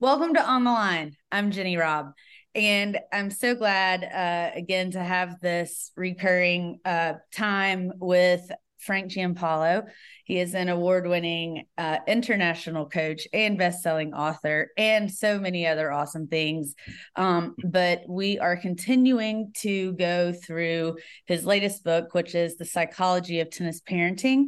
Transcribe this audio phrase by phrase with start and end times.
[0.00, 1.16] Welcome to On the Line.
[1.30, 2.14] I'm Jenny Robb,
[2.52, 8.42] and I'm so glad uh, again to have this recurring uh, time with
[8.80, 9.84] Frank Giampaolo.
[10.24, 15.64] He is an award winning uh, international coach and best selling author, and so many
[15.64, 16.74] other awesome things.
[17.14, 23.38] Um, but we are continuing to go through his latest book, which is The Psychology
[23.38, 24.46] of Tennis Parenting.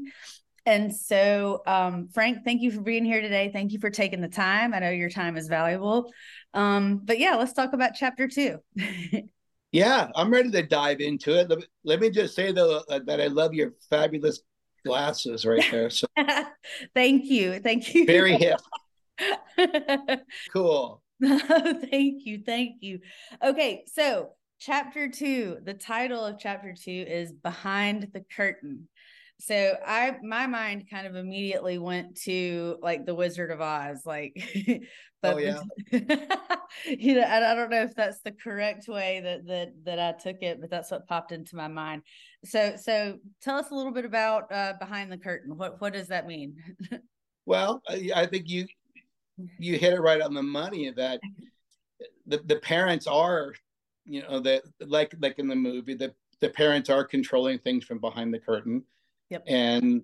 [0.66, 3.50] And so, um, Frank, thank you for being here today.
[3.52, 4.74] Thank you for taking the time.
[4.74, 6.12] I know your time is valuable.
[6.54, 8.58] Um, but yeah, let's talk about chapter two.
[9.72, 11.52] yeah, I'm ready to dive into it.
[11.84, 14.40] Let me just say though uh, that I love your fabulous
[14.84, 15.88] glasses right there.
[15.88, 16.08] So
[16.94, 17.60] thank you.
[17.60, 18.04] Thank you.
[18.04, 18.60] Very hip.
[20.52, 21.00] cool.
[21.22, 22.42] thank you.
[22.44, 22.98] Thank you.
[23.42, 28.88] Okay, so chapter two, the title of chapter two is Behind the Curtain.
[29.38, 34.34] So I my mind kind of immediately went to like the Wizard of Oz, like
[35.22, 35.60] but oh, yeah.
[36.86, 40.12] you know, I, I don't know if that's the correct way that that that I
[40.12, 42.02] took it, but that's what popped into my mind.
[42.44, 45.56] So so tell us a little bit about uh, behind the curtain.
[45.56, 46.56] What what does that mean?
[47.44, 48.66] well, I, I think you
[49.58, 51.20] you hit it right on the money that
[52.26, 53.52] the, the parents are
[54.04, 57.98] you know that like like in the movie the the parents are controlling things from
[57.98, 58.82] behind the curtain
[59.30, 59.44] Yep.
[59.46, 60.02] And,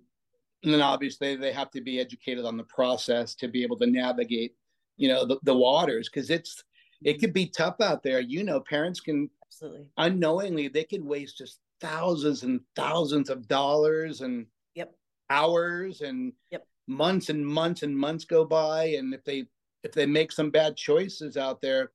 [0.64, 3.86] and then obviously they have to be educated on the process to be able to
[3.86, 4.54] navigate,
[4.96, 6.62] you know, the, the waters because it's
[7.04, 8.20] it could be tough out there.
[8.20, 9.86] You know, parents can absolutely.
[9.96, 14.94] unknowingly they could waste just thousands and thousands of dollars and yep.
[15.30, 16.64] hours and yep.
[16.86, 18.84] months and months and months go by.
[18.84, 19.46] And if they
[19.82, 21.90] if they make some bad choices out there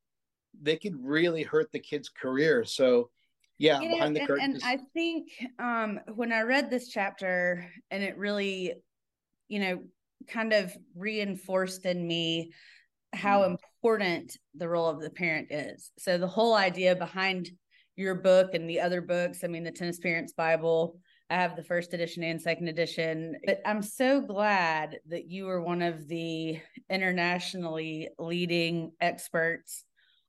[0.61, 2.63] they could really hurt the kid's career.
[2.65, 3.09] So
[3.59, 7.65] yeah you know, behind the curtain and i think um when i read this chapter
[7.91, 8.73] and it really
[9.47, 9.79] you know
[10.27, 12.51] kind of reinforced in me
[13.13, 13.47] how mm.
[13.47, 17.49] important the role of the parent is so the whole idea behind
[17.95, 20.99] your book and the other books i mean the tennis parents bible
[21.29, 25.61] i have the first edition and second edition but i'm so glad that you were
[25.61, 29.83] one of the internationally leading experts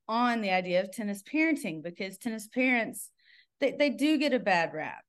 [0.06, 3.10] on the idea of tennis parenting because tennis parents
[3.60, 5.04] they, they do get a bad rap.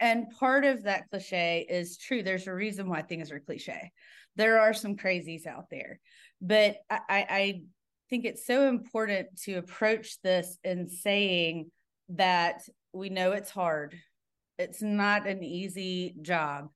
[0.00, 2.22] And part of that cliche is true.
[2.22, 3.90] There's a reason why things are cliche.
[4.36, 6.00] There are some crazies out there.
[6.40, 7.62] But I, I
[8.10, 11.70] think it's so important to approach this in saying
[12.10, 13.96] that we know it's hard.
[14.58, 16.68] It's not an easy job.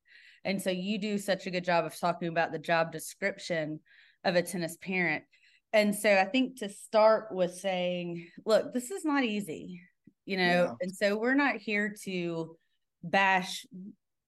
[0.45, 3.81] And so you do such a good job of talking about the job description
[4.25, 5.25] of a tennis parent.
[5.73, 9.83] And so I think to start with saying, look, this is not easy
[10.27, 10.73] you know yeah.
[10.81, 12.57] and so we're not here to
[13.03, 13.65] bash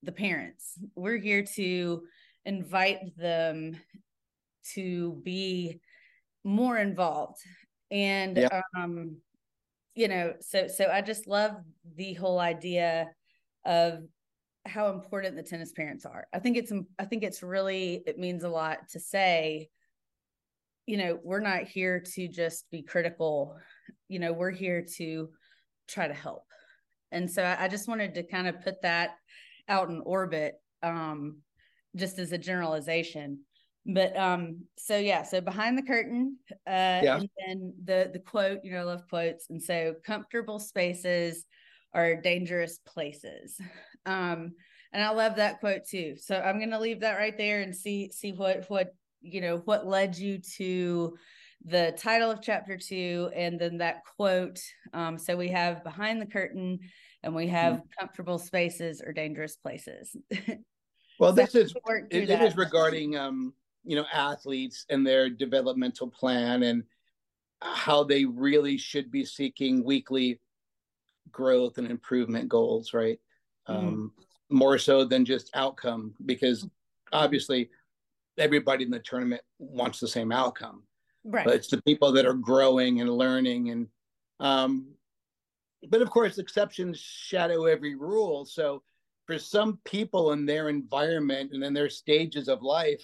[0.04, 2.02] the parents we're here to
[2.44, 3.76] invite them
[4.74, 5.80] to be
[6.44, 7.40] more involved
[7.90, 8.62] and yeah.
[8.76, 9.16] um
[9.94, 11.52] you know so so i just love
[11.96, 13.08] the whole idea
[13.66, 14.04] of
[14.66, 18.44] how important the tennis parents are i think it's i think it's really it means
[18.44, 19.68] a lot to say
[20.86, 23.56] you know we're not here to just be critical
[24.08, 25.28] you know we're here to
[25.88, 26.44] try to help.
[27.10, 29.10] And so I, I just wanted to kind of put that
[29.68, 31.38] out in orbit, um,
[31.96, 33.40] just as a generalization.
[33.86, 37.16] But um, so yeah, so behind the curtain, uh, yeah.
[37.16, 41.46] and then the the quote, you know, I love quotes, and so comfortable spaces
[41.94, 43.58] are dangerous places.
[44.04, 44.52] Um,
[44.92, 46.16] and I love that quote too.
[46.18, 49.58] So I'm going to leave that right there and see see what what you know
[49.64, 51.16] what led you to
[51.64, 54.60] the title of chapter two and then that quote.
[54.92, 56.78] Um, so we have behind the curtain
[57.22, 57.86] and we have mm-hmm.
[57.98, 60.16] comfortable spaces or dangerous places.
[61.18, 61.74] well, so this is
[62.10, 63.52] it, it is regarding um,
[63.84, 66.84] you know athletes and their developmental plan and
[67.60, 70.40] how they really should be seeking weekly
[71.32, 73.18] growth and improvement goals, right?
[73.68, 73.86] Mm-hmm.
[73.86, 74.12] Um,
[74.50, 76.66] more so than just outcome, because
[77.12, 77.68] obviously
[78.38, 80.82] everybody in the tournament wants the same outcome.
[81.24, 81.44] Right.
[81.44, 83.86] But it's the people that are growing and learning and
[84.40, 84.88] um
[85.88, 88.44] but of course exceptions shadow every rule.
[88.44, 88.82] So
[89.26, 93.02] for some people in their environment and in their stages of life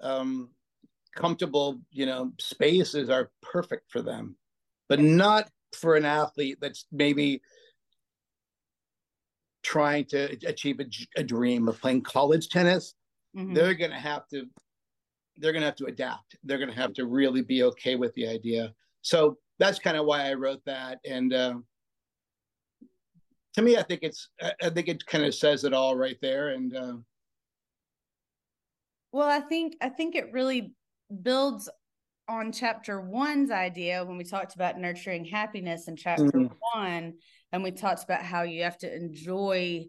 [0.00, 0.50] um
[1.14, 4.34] comfortable you know spaces are perfect for them
[4.88, 7.40] but not for an athlete that's maybe
[9.62, 10.86] trying to achieve a,
[11.16, 12.94] a dream of playing college tennis
[13.36, 13.54] mm-hmm.
[13.54, 14.46] they're going to have to
[15.36, 16.36] they're going to have to adapt.
[16.44, 18.72] They're going to have to really be okay with the idea.
[19.02, 21.00] So that's kind of why I wrote that.
[21.04, 21.54] And uh,
[23.54, 24.28] to me, I think it's
[24.62, 26.50] I think it kind of says it all right there.
[26.50, 26.94] And uh,
[29.12, 30.74] well, I think I think it really
[31.22, 31.68] builds
[32.28, 36.54] on chapter one's idea when we talked about nurturing happiness in chapter mm-hmm.
[36.74, 37.14] one,
[37.52, 39.86] and we talked about how you have to enjoy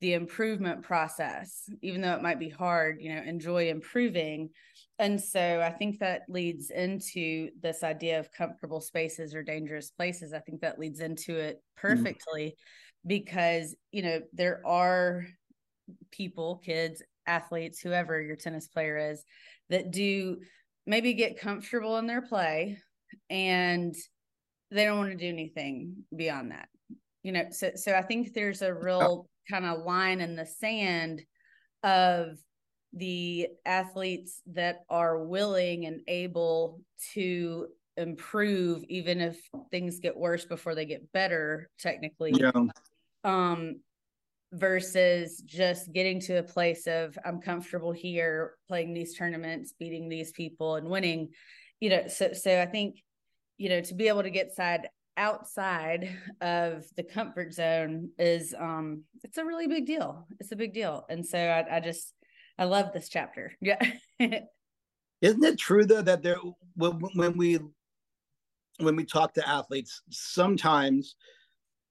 [0.00, 4.50] the improvement process, even though it might be hard, you know, enjoy improving.
[4.98, 10.32] And so I think that leads into this idea of comfortable spaces or dangerous places.
[10.32, 11.88] I think that leads into it mm-hmm.
[11.88, 13.08] perfectly mm-hmm.
[13.08, 15.26] because, you know, there are
[16.12, 19.24] people, kids, athletes, whoever your tennis player is,
[19.68, 20.38] that do
[20.86, 22.78] maybe get comfortable in their play
[23.30, 23.94] and
[24.70, 26.68] they don't want to do anything beyond that.
[27.22, 31.22] You know, so so I think there's a real kind of line in the sand
[31.82, 32.38] of
[32.92, 36.80] the athletes that are willing and able
[37.12, 37.66] to
[37.96, 39.38] improve even if
[39.70, 42.52] things get worse before they get better technically yeah.
[43.24, 43.80] um
[44.52, 50.32] versus just getting to a place of I'm comfortable here playing these tournaments, beating these
[50.32, 51.30] people and winning.
[51.80, 53.02] You know, so so I think,
[53.56, 59.02] you know, to be able to get side outside of the comfort zone is um
[59.22, 60.26] it's a really big deal.
[60.40, 61.04] It's a big deal.
[61.10, 62.14] And so I, I just
[62.58, 63.52] I love this chapter.
[63.60, 64.40] Yeah.
[65.20, 66.36] Isn't it true though that there
[66.76, 67.58] when, when we
[68.78, 71.16] when we talk to athletes, sometimes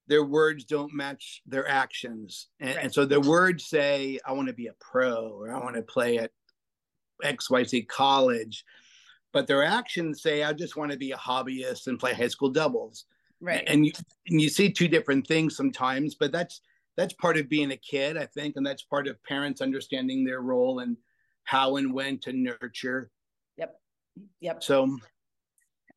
[0.07, 2.47] their words don't match their actions.
[2.59, 2.83] And, right.
[2.85, 5.81] and so their words say, I want to be a pro or I want to
[5.81, 6.31] play at
[7.23, 8.63] XYZ college.
[9.33, 12.49] But their actions say, I just want to be a hobbyist and play high school
[12.49, 13.05] doubles.
[13.39, 13.63] Right.
[13.67, 13.91] And you,
[14.27, 16.61] and you see two different things sometimes, but that's
[16.95, 20.41] that's part of being a kid, I think, and that's part of parents understanding their
[20.41, 20.97] role and
[21.43, 23.11] how and when to nurture.
[23.57, 23.75] Yep.
[24.41, 24.63] Yep.
[24.63, 24.97] So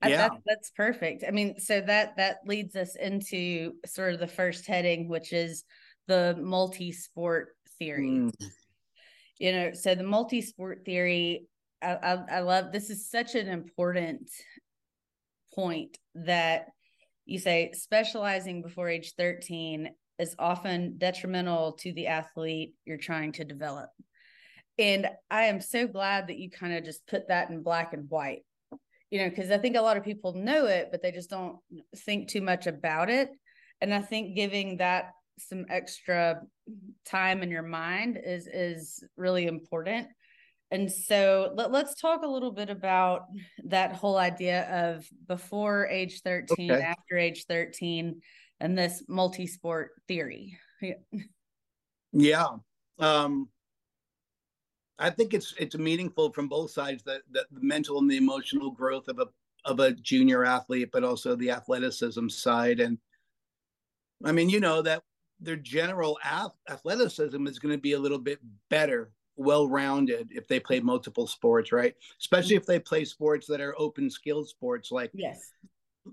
[0.06, 0.28] yeah.
[0.28, 1.24] That, that's perfect.
[1.26, 5.64] I mean, so that that leads us into sort of the first heading, which is
[6.08, 7.48] the multi-sport
[7.78, 8.08] theory.
[8.08, 8.32] Mm.
[9.38, 11.46] You know, so the multi-sport theory,
[11.80, 12.72] I, I, I love.
[12.72, 14.30] This is such an important
[15.54, 16.66] point that
[17.30, 23.44] you say specializing before age 13 is often detrimental to the athlete you're trying to
[23.44, 23.88] develop.
[24.78, 28.08] And I am so glad that you kind of just put that in black and
[28.08, 28.42] white
[29.10, 31.56] you know, because I think a lot of people know it, but they just don't
[31.96, 33.28] think too much about it.
[33.80, 36.42] And I think giving that some extra
[37.06, 40.08] time in your mind is is really important.
[40.70, 43.22] And so let, us talk a little bit about
[43.64, 46.80] that whole idea of before age 13, okay.
[46.80, 48.20] after age 13,
[48.60, 50.56] and this multi sport theory.
[50.80, 50.94] Yeah.
[52.12, 52.46] yeah.
[52.98, 53.48] Um,
[54.98, 58.70] I think it's it's meaningful from both sides that, that the mental and the emotional
[58.70, 59.26] growth of a
[59.64, 62.80] of a junior athlete, but also the athleticism side.
[62.80, 62.98] And
[64.24, 65.02] I mean, you know that
[65.40, 68.38] their general ath- athleticism is going to be a little bit
[68.68, 71.94] better, well rounded if they play multiple sports, right?
[72.20, 75.50] Especially if they play sports that are open skill sports like yes,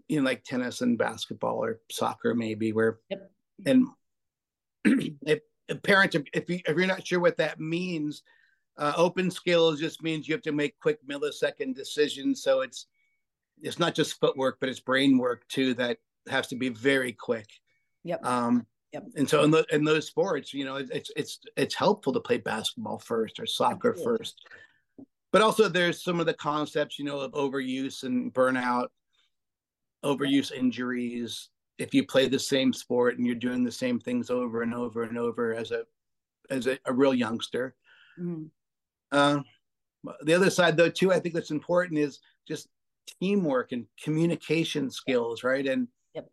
[0.07, 2.74] you know, like tennis and basketball or soccer, maybe.
[2.74, 3.31] Where yep.
[3.65, 3.88] and
[5.25, 8.24] if, if parents, if you, if you're not sure what that means
[8.77, 12.44] uh, open skills just means you have to make quick millisecond decisions.
[12.44, 12.85] So it's
[13.62, 15.97] it's not just footwork, but it's brain work too that
[16.29, 17.47] has to be very quick.
[18.03, 18.24] Yep.
[18.25, 18.68] Um,
[19.04, 19.14] yep.
[19.16, 22.38] And so in, the, in those sports, you know, it's it's it's helpful to play
[22.38, 24.18] basketball first or soccer Absolutely.
[24.18, 24.42] first.
[25.32, 28.88] But also, there's some of the concepts, you know, of overuse and burnout,
[30.04, 31.50] overuse injuries.
[31.77, 35.04] If you play the same sport and you're doing the same things over and over
[35.04, 35.84] and over as a
[36.50, 37.75] as a, a real youngster,
[38.20, 38.46] mm-hmm.
[39.12, 39.39] Uh,
[40.22, 42.68] the other side, though, too, I think that's important is just
[43.20, 45.66] teamwork and communication skills, right?
[45.66, 46.27] And yep.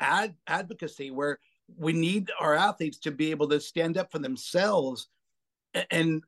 [0.00, 1.38] Ad- advocacy, where
[1.76, 5.08] we need our athletes to be able to stand up for themselves,
[5.90, 6.22] and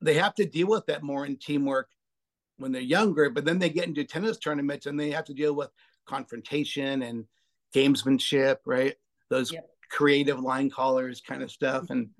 [0.00, 1.88] they have to deal with that more in teamwork
[2.58, 3.30] when they're younger.
[3.30, 5.70] But then they get into tennis tournaments and they have to deal with
[6.06, 7.24] confrontation and
[7.74, 8.94] gamesmanship, right?
[9.30, 9.68] Those yep.
[9.90, 12.10] creative line callers kind of stuff, and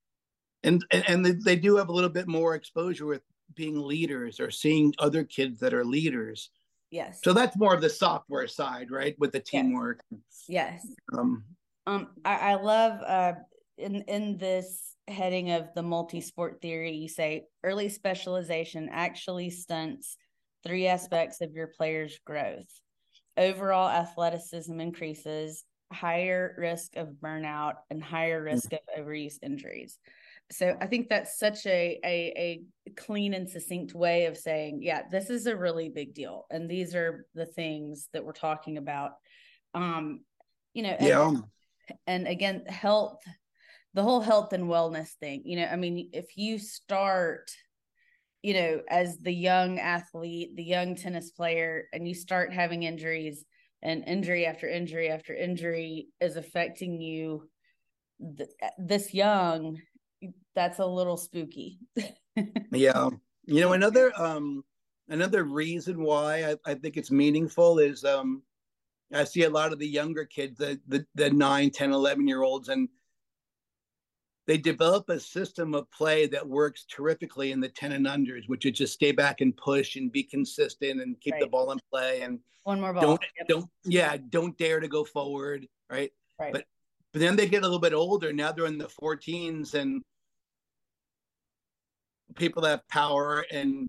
[0.62, 3.22] and and they do have a little bit more exposure with
[3.54, 6.50] being leaders or seeing other kids that are leaders
[6.90, 7.20] yes.
[7.22, 10.00] So that's more of the software side right with the teamwork.
[10.48, 11.44] Yes, um
[11.86, 13.32] um I, I love uh
[13.76, 20.16] in in this heading of the multi-sport theory you say early specialization actually stunts
[20.64, 22.68] three aspects of your player's growth.
[23.36, 29.00] Overall athleticism increases higher risk of burnout and higher risk mm-hmm.
[29.00, 29.98] of overuse injuries
[30.50, 35.02] so I think that's such a, a a clean and succinct way of saying, yeah,
[35.10, 39.12] this is a really big deal, and these are the things that we're talking about.
[39.74, 40.20] Um,
[40.72, 41.32] you know, and, yeah.
[42.06, 43.22] And again, health,
[43.94, 45.42] the whole health and wellness thing.
[45.44, 47.50] You know, I mean, if you start
[48.42, 53.44] you know, as the young athlete, the young tennis player, and you start having injuries
[53.82, 57.48] and injury after injury after injury is affecting you
[58.36, 59.78] th- this young,
[60.58, 61.78] that's a little spooky.
[62.72, 63.08] yeah.
[63.44, 64.64] You know, another um
[65.08, 68.42] another reason why I, I think it's meaningful is um
[69.14, 72.42] I see a lot of the younger kids, the the, the 9, 10, 11 year
[72.42, 72.88] olds, and
[74.48, 78.66] they develop a system of play that works terrifically in the 10 and unders, which
[78.66, 81.40] is just stay back and push and be consistent and keep right.
[81.42, 83.02] the ball in play and one more ball.
[83.02, 83.46] Don't yep.
[83.46, 86.10] don't yeah, don't dare to go forward, right?
[86.40, 86.52] Right.
[86.52, 86.64] But
[87.12, 88.32] but then they get a little bit older.
[88.32, 90.02] Now they're in the 14s and
[92.36, 93.88] people that have power and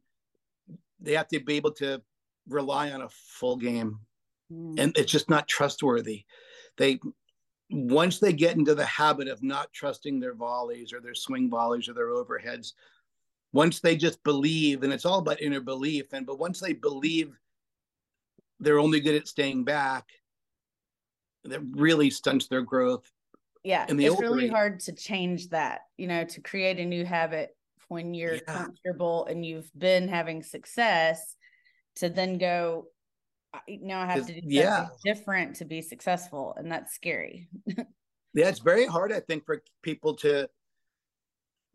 [0.99, 2.01] they have to be able to
[2.47, 3.99] rely on a full game.
[4.51, 4.79] Mm.
[4.79, 6.25] And it's just not trustworthy.
[6.77, 6.99] They
[7.71, 11.87] once they get into the habit of not trusting their volleys or their swing volleys
[11.87, 12.73] or their overheads,
[13.53, 17.31] once they just believe, and it's all about inner belief, and but once they believe
[18.59, 20.07] they're only good at staying back,
[21.43, 23.09] that really stunts their growth.
[23.63, 27.55] Yeah, it's really hard to change that, you know, to create a new habit
[27.89, 28.41] when you're yeah.
[28.47, 31.35] comfortable and you've been having success
[31.97, 32.87] to then go
[33.67, 34.87] now I have to do something yeah.
[35.03, 37.47] different to be successful, and that's scary.
[37.67, 40.47] yeah, it's very hard, I think, for people to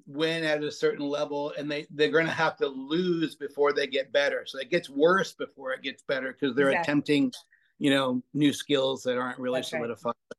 [0.06, 3.86] win at a certain level, and they they're going to have to lose before they
[3.86, 4.44] get better.
[4.46, 6.92] So it gets worse before it gets better because they're exactly.
[6.92, 7.32] attempting,
[7.78, 10.14] you know, new skills that aren't really that's solidified.
[10.30, 10.38] Right.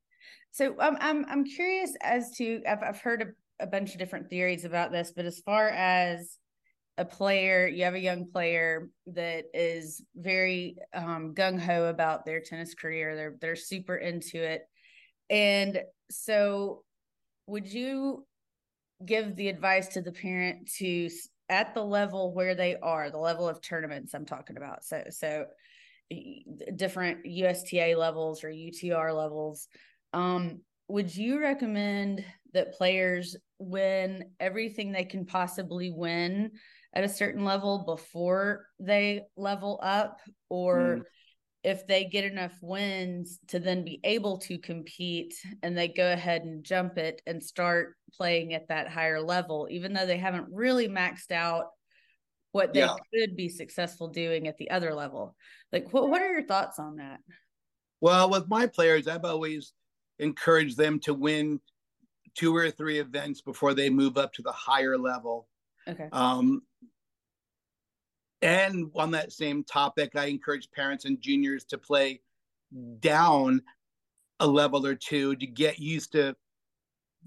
[0.51, 4.65] So um, I'm I'm curious as to I've I've heard a, bunch of different theories
[4.65, 6.37] about this, but as far as
[6.97, 12.41] a player, you have a young player that is very um, gung ho about their
[12.41, 13.15] tennis career.
[13.15, 14.61] They're they're super into it,
[15.29, 16.83] and so
[17.47, 18.25] would you
[19.05, 21.09] give the advice to the parent to
[21.49, 24.83] at the level where they are, the level of tournaments I'm talking about.
[24.83, 25.45] So so
[26.75, 29.67] different USTA levels or UTR levels.
[30.13, 36.51] Um, would you recommend that players win everything they can possibly win
[36.93, 40.19] at a certain level before they level up
[40.49, 41.01] or mm.
[41.63, 46.43] if they get enough wins to then be able to compete and they go ahead
[46.43, 50.87] and jump it and start playing at that higher level even though they haven't really
[50.87, 51.67] maxed out
[52.51, 52.95] what they yeah.
[53.13, 55.35] could be successful doing at the other level
[55.73, 57.19] like what, what are your thoughts on that
[57.99, 59.73] well with my players i've always
[60.19, 61.59] encouraged them to win
[62.35, 65.47] two or three events before they move up to the higher level
[65.87, 66.09] Okay.
[66.11, 66.63] Um,
[68.41, 72.21] and on that same topic, I encourage parents and juniors to play
[72.99, 73.61] down
[74.39, 76.35] a level or two to get used to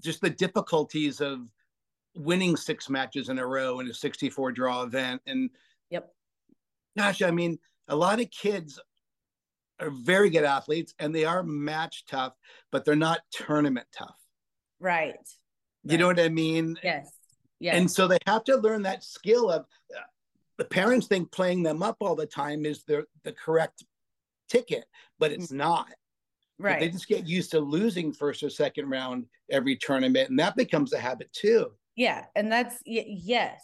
[0.01, 1.39] just the difficulties of
[2.15, 5.21] winning six matches in a row in a 64 draw event.
[5.25, 5.49] And
[5.89, 6.13] yep.
[6.97, 8.79] Gosh, I mean, a lot of kids
[9.79, 12.33] are very good athletes and they are match tough,
[12.71, 14.15] but they're not tournament tough.
[14.79, 15.15] Right.
[15.83, 15.99] You right.
[15.99, 16.77] know what I mean?
[16.83, 17.11] Yes.
[17.59, 17.75] Yeah.
[17.75, 20.01] And so they have to learn that skill of uh,
[20.57, 23.83] the parents think playing them up all the time is the the correct
[24.49, 24.85] ticket,
[25.19, 25.87] but it's not.
[26.57, 26.73] Right.
[26.73, 30.55] But they just get used to losing first or second round every tournament, and that
[30.55, 31.71] becomes a habit too.
[31.95, 33.61] Yeah, and that's yes,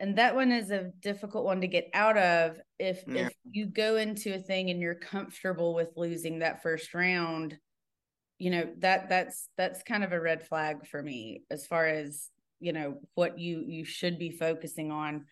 [0.00, 3.26] and that one is a difficult one to get out of if yeah.
[3.26, 7.56] if you go into a thing and you're comfortable with losing that first round
[8.38, 12.28] you know that that's that's kind of a red flag for me as far as
[12.60, 15.24] you know what you you should be focusing on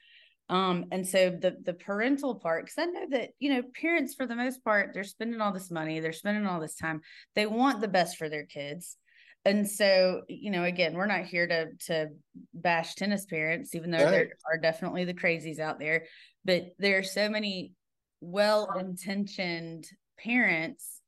[0.52, 4.26] um, and so the the parental part, because I know that you know parents for
[4.26, 7.00] the most part they're spending all this money, they're spending all this time,
[7.34, 8.98] they want the best for their kids,
[9.46, 12.08] and so you know again we're not here to to
[12.52, 14.10] bash tennis parents, even though right.
[14.10, 16.04] there are definitely the crazies out there,
[16.44, 17.72] but there are so many
[18.20, 19.86] well intentioned
[20.18, 21.00] parents,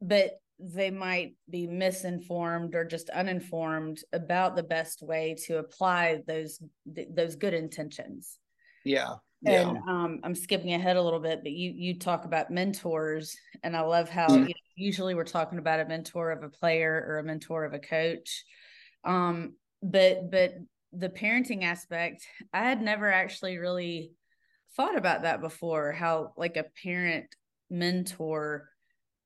[0.00, 6.60] but they might be misinformed or just uninformed about the best way to apply those
[6.94, 8.38] th- those good intentions
[8.84, 9.14] yeah
[9.46, 9.82] and yeah.
[9.88, 13.80] um, i'm skipping ahead a little bit but you you talk about mentors and i
[13.80, 14.42] love how mm-hmm.
[14.42, 17.72] you know, usually we're talking about a mentor of a player or a mentor of
[17.72, 18.44] a coach
[19.04, 20.54] um, but but
[20.92, 24.10] the parenting aspect i had never actually really
[24.76, 27.26] thought about that before how like a parent
[27.70, 28.68] mentor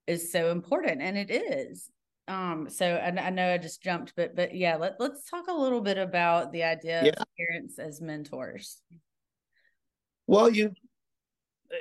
[0.06, 1.90] is so important and it is
[2.28, 5.54] um so I, I, know i just jumped but but yeah let, let's talk a
[5.54, 7.10] little bit about the idea yeah.
[7.10, 8.80] of parents as mentors
[10.26, 10.72] well you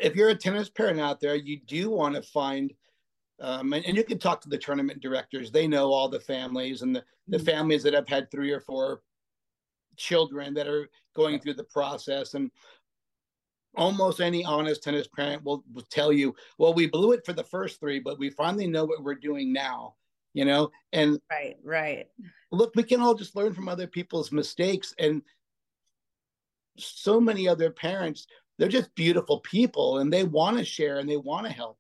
[0.02, 2.74] if you're a tennis parent out there you do want to find
[3.40, 6.82] um, and, and, you can talk to the tournament directors they know all the families
[6.84, 7.46] and the, the mm-hmm.
[7.46, 9.02] families that have had three or four
[9.98, 12.52] children that are going through the process and
[13.76, 17.44] almost any honest tennis parent will, will tell you well we blew it for the
[17.44, 19.96] first three but we finally know what we're doing now
[20.34, 20.72] you know?
[20.94, 22.08] And right right.
[22.52, 25.22] look we can all just learn from other people's mistakes and
[26.78, 31.18] so many other parents they're just beautiful people and they want to share and they
[31.18, 31.80] want to help.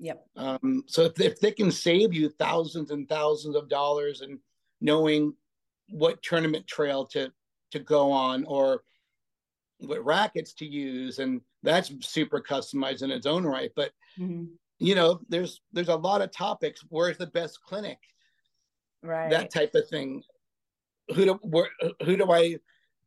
[0.00, 0.26] Yep.
[0.36, 4.38] Um, so if, if they can save you thousands and thousands of dollars and
[4.82, 5.32] knowing
[5.88, 7.32] what tournament trail to
[7.70, 8.82] to go on or
[9.86, 13.70] what rackets to use and that's super customized in its own right.
[13.74, 14.44] But mm-hmm.
[14.78, 16.84] you know there's there's a lot of topics.
[16.88, 17.98] Where's the best clinic?
[19.02, 19.30] Right.
[19.30, 20.22] that type of thing.
[21.14, 21.68] Who do where,
[22.02, 22.56] who do i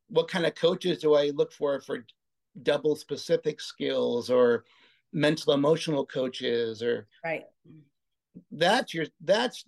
[0.09, 2.05] what kind of coaches do i look for for
[2.61, 4.65] double specific skills or
[5.13, 7.45] mental emotional coaches or right.
[8.51, 9.65] That's your that's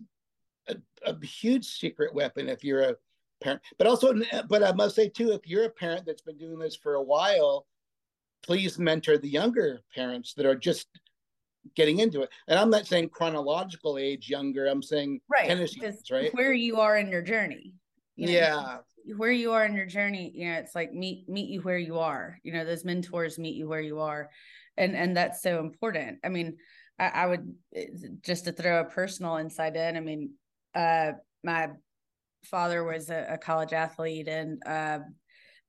[0.68, 0.76] a,
[1.06, 2.96] a huge secret weapon if you're a
[3.42, 3.62] parent.
[3.78, 4.14] But also,
[4.48, 7.04] but I must say too, if you're a parent that's been doing this for a
[7.04, 7.66] while,
[8.44, 10.88] please mentor the younger parents that are just
[11.76, 12.30] getting into it.
[12.48, 14.68] And I'm not saying chronological age younger.
[14.68, 15.76] I'm saying right, tennis
[16.12, 16.34] right?
[16.34, 17.74] Where you are in your journey.
[18.16, 18.78] You know, yeah.
[19.16, 22.00] Where you are in your journey, you know, it's like meet meet you where you
[22.00, 22.38] are.
[22.44, 24.30] You know, those mentors meet you where you are,
[24.78, 26.20] and and that's so important.
[26.24, 26.58] I mean,
[27.00, 27.56] I, I would
[28.22, 29.98] just to throw a personal insight in.
[29.98, 30.32] I mean,
[30.76, 31.70] uh, my
[32.44, 35.00] father was a, a college athlete and uh,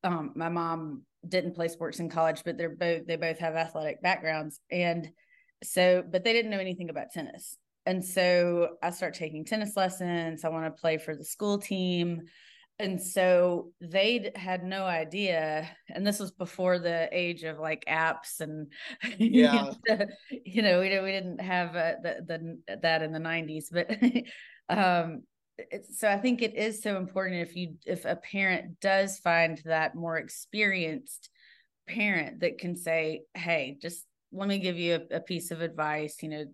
[0.03, 4.01] um, my mom didn't play sports in college but they're both they both have athletic
[4.01, 4.59] backgrounds.
[4.71, 5.09] And
[5.63, 7.57] so but they didn't know anything about tennis.
[7.85, 10.43] And so i start taking tennis lessons.
[10.43, 12.21] I want to play for the school team.
[12.79, 18.39] And so they had no idea and this was before the age of like apps
[18.39, 18.71] and
[19.19, 19.71] yeah.
[20.31, 23.91] you know we, we didn't have uh, the, the that in the 90s but
[24.75, 25.21] um
[25.93, 29.95] so i think it is so important if you if a parent does find that
[29.95, 31.29] more experienced
[31.87, 36.17] parent that can say hey just let me give you a, a piece of advice
[36.21, 36.45] you know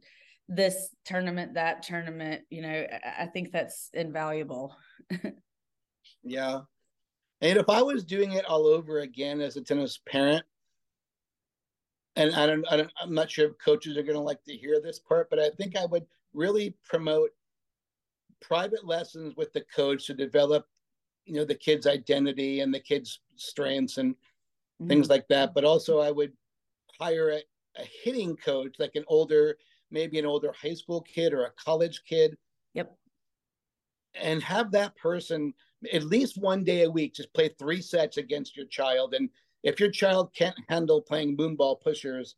[0.49, 4.75] this tournament that tournament you know i, I think that's invaluable.
[6.23, 6.61] Yeah.
[7.41, 10.43] And if i was doing it all over again as a tennis parent
[12.15, 14.57] and I don't, I don't i'm not sure if coaches are going to like to
[14.57, 17.29] hear this part but i think i would really promote
[18.41, 20.65] private lessons with the coach to develop
[21.25, 24.87] you know the kid's identity and the kid's strengths and mm-hmm.
[24.87, 25.53] things like that.
[25.53, 26.33] But also i would
[26.99, 27.41] hire a,
[27.79, 29.57] a, hitting coach like an older
[29.91, 32.37] maybe an older high school kid or a college kid.
[32.73, 32.95] Yep.
[34.15, 35.53] And have that person
[35.93, 39.13] at least one day a week just play three sets against your child.
[39.13, 39.29] And
[39.63, 42.35] if your child can't handle playing moonball pushers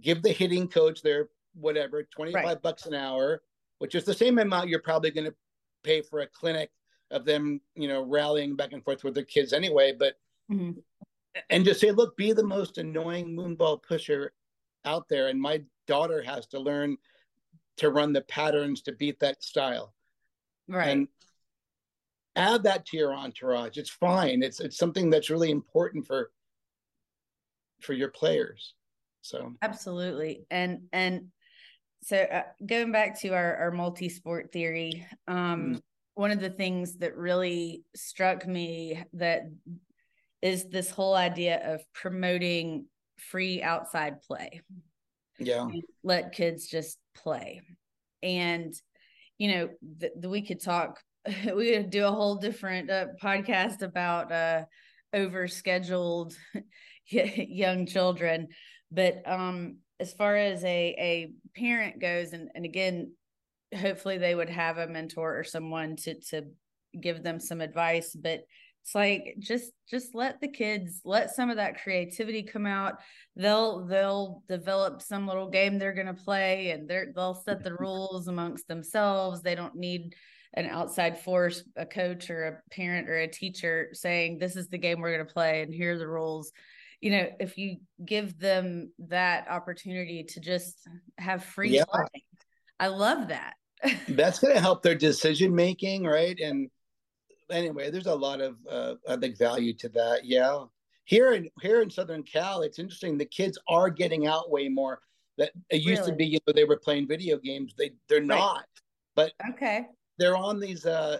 [0.00, 2.62] give the hitting coach their whatever 25 right.
[2.62, 3.42] bucks an hour
[3.84, 5.34] which is the same amount you're probably going to
[5.82, 6.70] pay for a clinic
[7.10, 9.92] of them, you know, rallying back and forth with their kids anyway.
[9.92, 10.14] But
[10.50, 10.70] mm-hmm.
[11.50, 14.32] and just say, look, be the most annoying moonball pusher
[14.86, 16.96] out there, and my daughter has to learn
[17.76, 19.92] to run the patterns to beat that style.
[20.66, 20.88] Right.
[20.88, 21.08] And
[22.36, 23.76] add that to your entourage.
[23.76, 24.42] It's fine.
[24.42, 26.30] It's it's something that's really important for
[27.82, 28.72] for your players.
[29.20, 30.46] So absolutely.
[30.50, 31.26] And and
[32.04, 35.82] so uh, going back to our, our multi-sport theory um, mm.
[36.14, 39.42] one of the things that really struck me that
[40.44, 42.84] is this whole idea of promoting
[43.16, 44.60] free outside play.
[45.38, 45.66] Yeah.
[46.02, 47.62] Let kids just play.
[48.22, 48.74] And
[49.38, 51.00] you know the, the, we could talk
[51.54, 54.64] we could do a whole different uh, podcast about uh
[55.12, 56.34] over scheduled
[57.06, 58.48] young children.
[58.90, 63.10] But um as far as a a parent goes and and again
[63.74, 66.42] hopefully they would have a mentor or someone to to
[67.00, 68.44] give them some advice but
[68.84, 72.96] it's like just just let the kids let some of that creativity come out.
[73.34, 77.74] They'll they'll develop some little game they're going to play and they're they'll set the
[77.80, 79.40] rules amongst themselves.
[79.40, 80.14] They don't need
[80.52, 84.78] an outside force a coach or a parent or a teacher saying this is the
[84.78, 86.52] game we're going to play and here are the rules
[87.04, 90.88] you know if you give them that opportunity to just
[91.18, 91.84] have free yeah.
[92.80, 93.54] i love that
[94.08, 96.70] that's going to help their decision making right and
[97.50, 100.64] anyway there's a lot of uh, i think value to that yeah
[101.04, 104.98] here in here in southern cal it's interesting the kids are getting out way more
[105.36, 106.12] that it used really?
[106.12, 108.28] to be you know they were playing video games they they're right.
[108.28, 108.64] not
[109.14, 109.84] but okay
[110.18, 111.18] they're on these uh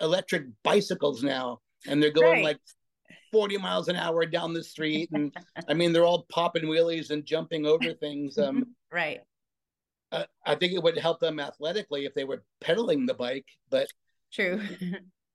[0.00, 2.44] electric bicycles now and they're going right.
[2.44, 2.58] like
[3.32, 5.34] 40 miles an hour down the street and
[5.68, 9.20] i mean they're all popping wheelies and jumping over things um, right
[10.12, 13.88] uh, i think it would help them athletically if they were pedaling the bike but
[14.32, 14.60] true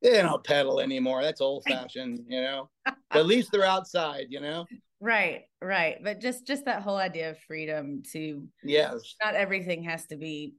[0.01, 1.23] they don't pedal anymore.
[1.23, 2.69] That's old fashioned, you know.
[3.11, 4.65] At least they're outside, you know.
[4.99, 5.97] Right, right.
[6.03, 10.55] But just just that whole idea of freedom to yes, not everything has to be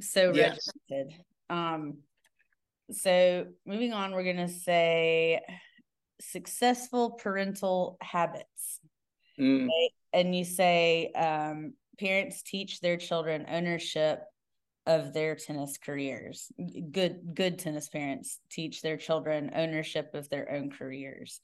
[0.00, 0.68] so yes.
[0.90, 1.20] regimented.
[1.50, 1.98] Um.
[2.90, 5.40] So moving on, we're gonna say
[6.20, 8.80] successful parental habits.
[9.38, 9.66] Mm.
[9.66, 9.90] Okay?
[10.12, 14.20] And you say um, parents teach their children ownership
[14.86, 16.50] of their tennis careers.
[16.90, 21.40] Good good tennis parents teach their children ownership of their own careers.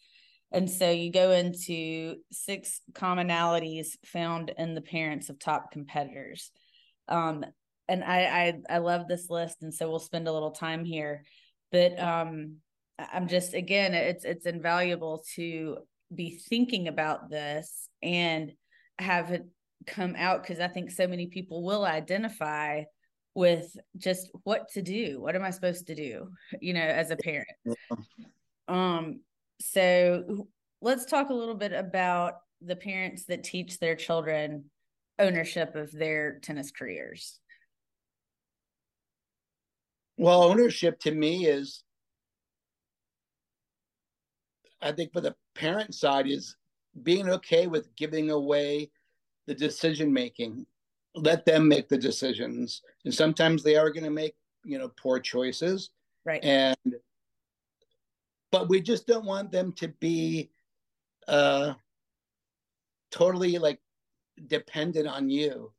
[0.50, 6.50] And so you go into six commonalities found in the parents of top competitors.
[7.08, 7.44] Um,
[7.86, 11.24] and I, I I love this list, and so we'll spend a little time here.
[11.70, 12.58] But um,
[12.98, 15.78] I'm just again, it's it's invaluable to
[16.14, 18.52] be thinking about this and
[18.98, 19.46] have it
[19.86, 22.84] come out because I think so many people will identify
[23.34, 25.20] with just what to do.
[25.20, 26.28] What am I supposed to do,
[26.60, 27.48] you know, as a parent?
[28.68, 29.20] Um,
[29.60, 30.46] so
[30.80, 34.66] let's talk a little bit about the parents that teach their children
[35.18, 37.40] ownership of their tennis careers.
[40.16, 41.82] Well, ownership to me is
[44.84, 46.56] I think for the parent side is
[47.02, 48.90] being okay with giving away
[49.46, 50.66] the decision making
[51.14, 52.82] let them make the decisions.
[53.04, 55.90] And sometimes they are going to make you know poor choices.
[56.24, 56.42] Right.
[56.42, 56.76] And
[58.50, 60.50] but we just don't want them to be
[61.28, 61.74] uh
[63.10, 63.80] totally like
[64.48, 65.72] dependent on you.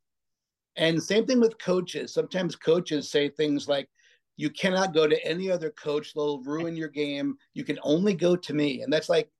[0.76, 2.12] And same thing with coaches.
[2.12, 3.88] Sometimes coaches say things like
[4.36, 8.36] you cannot go to any other coach they'll ruin your game you can only go
[8.36, 9.30] to me and that's like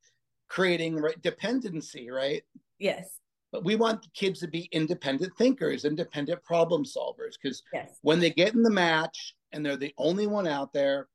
[0.48, 2.42] creating right, dependency right
[2.78, 3.20] yes
[3.52, 7.34] but we want kids to be independent thinkers, independent problem solvers.
[7.40, 7.98] Because yes.
[8.02, 11.08] when they get in the match and they're the only one out there,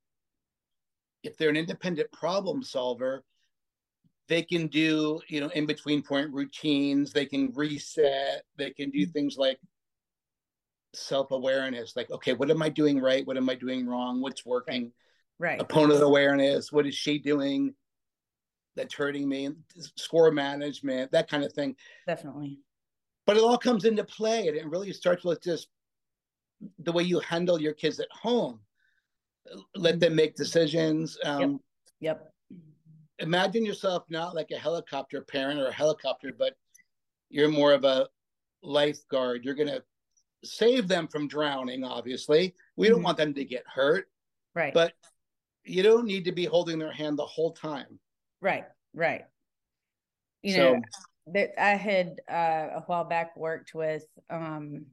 [1.24, 3.24] if they're an independent problem solver,
[4.28, 9.02] they can do, you know, in between point routines, they can reset, they can do
[9.02, 9.12] mm-hmm.
[9.12, 9.60] things like
[10.94, 13.26] self awareness, like, okay, what am I doing right?
[13.26, 14.22] What am I doing wrong?
[14.22, 14.92] What's working?
[15.40, 15.52] Right.
[15.52, 15.62] right.
[15.62, 17.74] Opponent awareness, what is she doing?
[18.76, 19.50] that's hurting me,
[19.96, 21.76] score management, that kind of thing.
[22.08, 22.60] Definitely.
[23.26, 25.68] But it all comes into play, and it really starts with just
[26.80, 28.60] the way you handle your kids at home.
[29.76, 31.18] Let them make decisions.
[31.24, 31.60] Um,
[32.00, 32.20] yep.
[32.20, 32.34] yep.
[33.20, 36.56] Imagine yourself not like a helicopter parent or a helicopter, but
[37.30, 38.08] you're more of a
[38.64, 39.44] lifeguard.
[39.44, 39.84] You're going to
[40.44, 42.56] save them from drowning, obviously.
[42.76, 42.96] We mm-hmm.
[42.96, 44.08] don't want them to get hurt.
[44.56, 44.74] Right.
[44.74, 44.94] But
[45.64, 48.00] you don't need to be holding their hand the whole time.
[48.42, 49.24] Right, right.
[50.42, 50.82] You so, know,
[51.28, 54.86] that I had uh, a while back worked with um,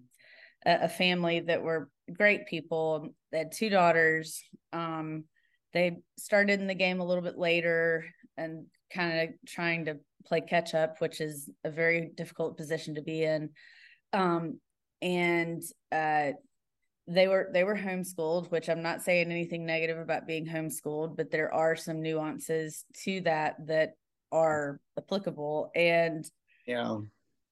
[0.66, 3.14] a, a, family that were great people.
[3.32, 4.42] They had two daughters.
[4.72, 5.24] Um,
[5.72, 8.04] they started in the game a little bit later
[8.36, 13.02] and kind of trying to play catch up, which is a very difficult position to
[13.02, 13.50] be in.
[14.12, 14.60] Um,
[15.02, 16.32] and uh,
[17.06, 21.30] they were they were homeschooled which i'm not saying anything negative about being homeschooled but
[21.30, 23.94] there are some nuances to that that
[24.32, 25.70] are applicable.
[25.74, 26.24] And
[26.66, 26.98] yeah.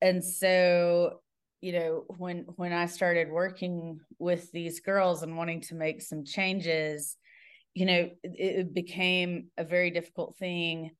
[0.01, 1.21] and so
[1.63, 6.23] you know when when i started working with these girls and wanting to make some
[6.23, 7.17] changes
[7.73, 10.91] you know it, it became a very difficult thing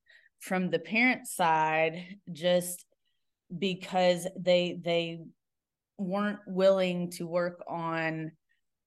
[0.41, 2.87] from the parent side just
[3.59, 5.21] because they they
[5.99, 8.33] weren't willing to work on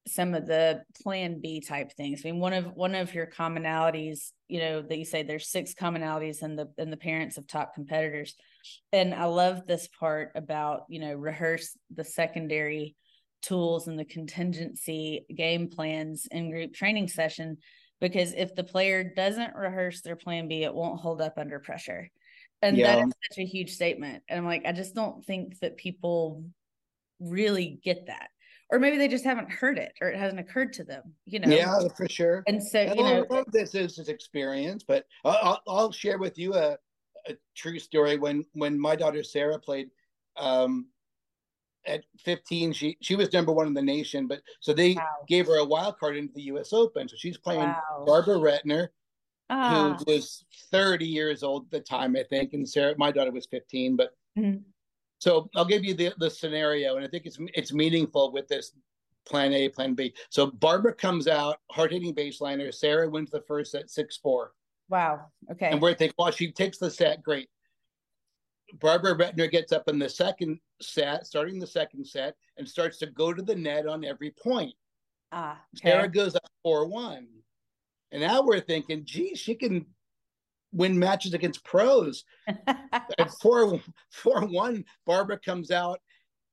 [0.08, 2.22] some of the plan B type things.
[2.24, 5.74] I mean, one of one of your commonalities, you know, that you say there's six
[5.74, 8.36] commonalities in the in the parents of top competitors.
[8.92, 12.96] And I love this part about, you know, rehearse the secondary
[13.42, 17.58] tools and the contingency game plans in group training session
[18.02, 22.10] because if the player doesn't rehearse their plan B, it won't hold up under pressure.
[22.62, 22.96] And yeah.
[22.96, 24.24] that is such a huge statement.
[24.28, 26.44] And I'm like, I just don't think that people
[27.20, 28.30] really get that
[28.72, 31.50] or maybe they just haven't heard it or it hasn't occurred to them you know
[31.50, 35.92] yeah for sure and so and you know this is his experience but I'll, I'll
[35.92, 36.78] share with you a,
[37.28, 39.90] a true story when when my daughter sarah played
[40.38, 40.88] um
[41.86, 45.04] at 15 she she was number one in the nation but so they wow.
[45.28, 48.04] gave her a wild card into the us open so she's playing wow.
[48.06, 48.90] barbara rittner
[49.50, 49.96] ah.
[49.98, 53.48] who was 30 years old at the time i think and sarah my daughter was
[53.50, 54.60] 15 but mm-hmm.
[55.20, 58.72] So I'll give you the, the scenario, and I think it's it's meaningful with this
[59.26, 60.14] plan A, plan B.
[60.30, 62.74] So Barbara comes out, hard hitting baseliner.
[62.74, 64.54] Sarah wins the first set, six four.
[64.90, 65.28] Wow.
[65.52, 65.70] Okay.
[65.70, 67.50] And we're thinking, well, she takes the set, great.
[68.80, 73.08] Barbara Rittner gets up in the second set, starting the second set, and starts to
[73.08, 74.74] go to the net on every point.
[75.32, 75.62] Ah.
[75.78, 75.90] Okay.
[75.90, 77.28] Sarah goes up four one.
[78.12, 79.86] And now we're thinking, gee, she can
[80.72, 82.24] win matches against pros.
[82.48, 83.80] At four
[84.12, 86.00] four one, Barbara comes out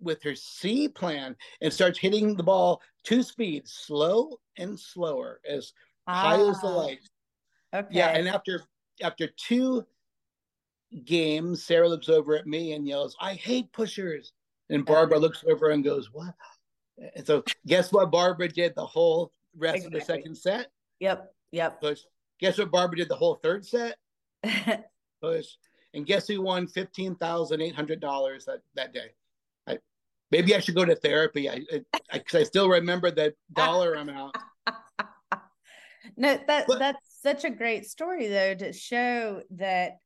[0.00, 5.72] with her C plan and starts hitting the ball two speeds, slow and slower, as
[6.07, 6.76] ah, high as the ah.
[6.76, 7.09] light.
[7.74, 7.88] Okay.
[7.90, 8.62] Yeah, and after
[9.02, 9.85] after two
[11.05, 14.33] games, Sarah looks over at me and yells, "I hate pushers."
[14.68, 16.35] And Barbara looks over and goes, "What?"
[17.14, 18.11] And so, guess what?
[18.11, 20.00] Barbara did the whole rest exactly.
[20.00, 20.68] of the second set.
[21.00, 21.33] Yep.
[21.52, 21.81] Yep.
[21.81, 22.00] Push.
[22.40, 22.70] Guess what?
[22.70, 23.96] Barbara did the whole third set.
[25.22, 25.46] Push.
[25.94, 29.12] And guess who won fifteen thousand eight hundred dollars that that day?
[29.66, 29.78] I,
[30.30, 31.48] maybe I should go to therapy.
[31.48, 34.37] I I, I, I still remember that dollar amount.
[36.16, 39.98] no, that but, that's such a great story though to show that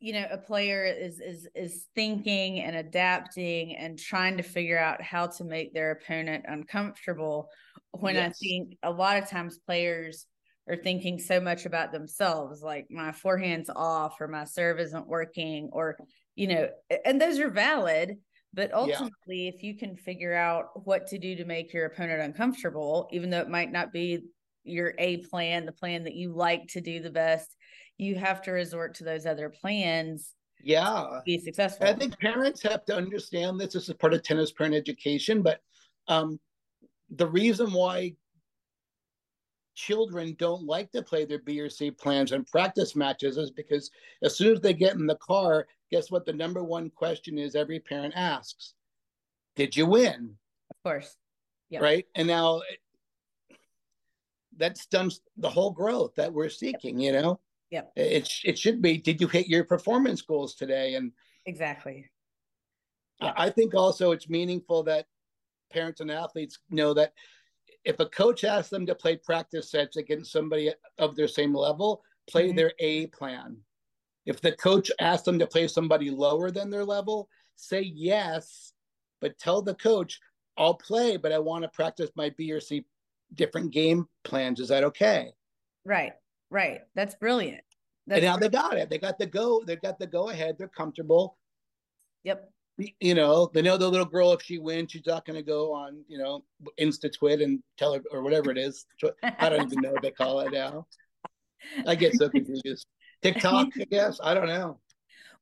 [0.00, 5.02] you know a player is is is thinking and adapting and trying to figure out
[5.02, 7.48] how to make their opponent uncomfortable
[7.92, 8.30] when yes.
[8.30, 10.26] i think a lot of times players
[10.68, 15.68] are thinking so much about themselves like my forehand's off or my serve isn't working
[15.72, 15.96] or
[16.34, 16.68] you know
[17.04, 18.16] and those are valid
[18.52, 19.50] but ultimately yeah.
[19.54, 23.40] if you can figure out what to do to make your opponent uncomfortable even though
[23.40, 24.20] it might not be
[24.64, 27.56] your a plan the plan that you like to do the best
[27.98, 32.84] you have to resort to those other plans yeah be successful i think parents have
[32.86, 35.60] to understand this this is part of tennis parent education but
[36.08, 36.38] um,
[37.10, 38.14] the reason why
[39.74, 43.90] children don't like to play their b or c plans and practice matches is because
[44.22, 47.54] as soon as they get in the car guess what the number one question is
[47.54, 48.74] every parent asks?
[49.54, 50.36] Did you win?
[50.70, 51.16] Of course.
[51.70, 51.80] Yeah.
[51.80, 52.06] Right?
[52.14, 52.62] And now
[54.56, 57.40] that stunts the whole growth that we're seeking you know?
[57.70, 60.94] Yeah it, it should be did you hit your performance goals today?
[60.94, 61.12] And
[61.46, 62.06] exactly.
[63.20, 63.34] Yep.
[63.36, 65.06] I, I think also it's meaningful that
[65.72, 67.12] parents and athletes know that
[67.84, 72.02] if a coach asks them to play practice sets against somebody of their same level
[72.28, 72.56] play mm-hmm.
[72.56, 73.56] their a plan
[74.26, 78.72] if the coach asks them to play somebody lower than their level say yes
[79.20, 80.20] but tell the coach
[80.56, 82.84] i'll play but i want to practice my b or c
[83.34, 85.30] different game plans is that okay
[85.84, 86.14] right
[86.54, 86.82] Right.
[86.94, 87.64] That's brilliant.
[88.06, 88.52] That's and now brilliant.
[88.52, 88.88] they got it.
[88.88, 89.64] They got the go.
[89.66, 90.54] They got the go ahead.
[90.56, 91.36] They're comfortable.
[92.22, 92.48] Yep.
[92.76, 94.32] You know, they know the little girl.
[94.32, 96.44] If she wins, she's not going to go on, you know,
[96.80, 98.84] Insta Twit and tell her or whatever it is.
[99.22, 100.86] I don't even know what they call it now.
[101.86, 102.86] I get so confused.
[103.22, 104.18] TikTok, I guess.
[104.22, 104.80] I don't know.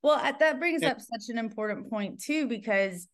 [0.02, 3.08] Well, that brings up such an important point too, because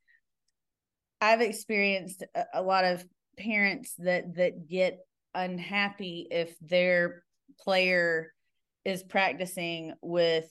[1.20, 3.04] I've experienced a, a lot of
[3.38, 4.98] parents that that get
[5.34, 7.22] unhappy if their
[7.60, 8.32] player
[8.84, 10.50] is practicing with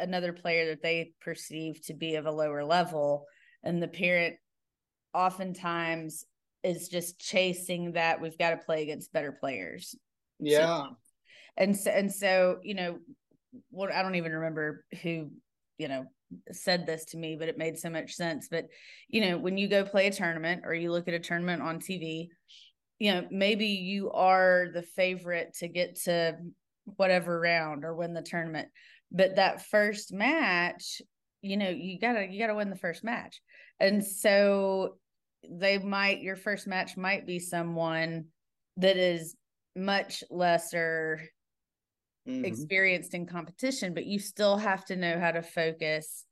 [0.00, 3.26] another player that they perceive to be of a lower level
[3.62, 4.36] and the parent
[5.14, 6.24] oftentimes
[6.62, 9.94] is just chasing that we've got to play against better players.
[10.38, 10.58] Yeah.
[10.66, 10.96] so,
[11.56, 12.98] and so and so you know
[13.70, 15.28] what i don't even remember who
[15.76, 16.06] you know
[16.52, 18.48] said this to me but it made so much sense.
[18.48, 18.68] But
[19.08, 21.80] you know when you go play a tournament or you look at a tournament on
[21.80, 22.28] tv
[23.00, 26.36] you know, maybe you are the favorite to get to
[26.84, 28.68] whatever round or win the tournament.
[29.12, 31.02] But that first match,
[31.42, 33.40] you know, you gotta you gotta win the first match.
[33.78, 34.96] And so
[35.48, 38.26] they might your first match might be someone
[38.76, 39.36] that is
[39.76, 41.20] much lesser
[42.28, 42.44] mm-hmm.
[42.44, 46.24] experienced in competition, but you still have to know how to focus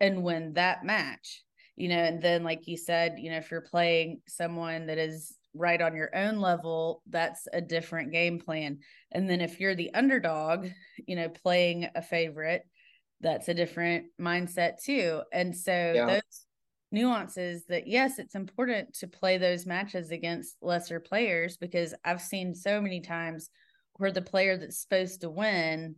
[0.00, 1.42] and win that match.
[1.76, 5.36] You know, and then like you said, you know, if you're playing someone that is
[5.54, 8.78] right on your own level, that's a different game plan.
[9.12, 10.68] And then if you're the underdog,
[11.06, 12.62] you know, playing a favorite,
[13.20, 15.22] that's a different mindset too.
[15.32, 16.06] And so yeah.
[16.06, 16.46] those
[16.92, 22.54] nuances that yes, it's important to play those matches against lesser players because I've seen
[22.54, 23.50] so many times
[23.94, 25.96] where the player that's supposed to win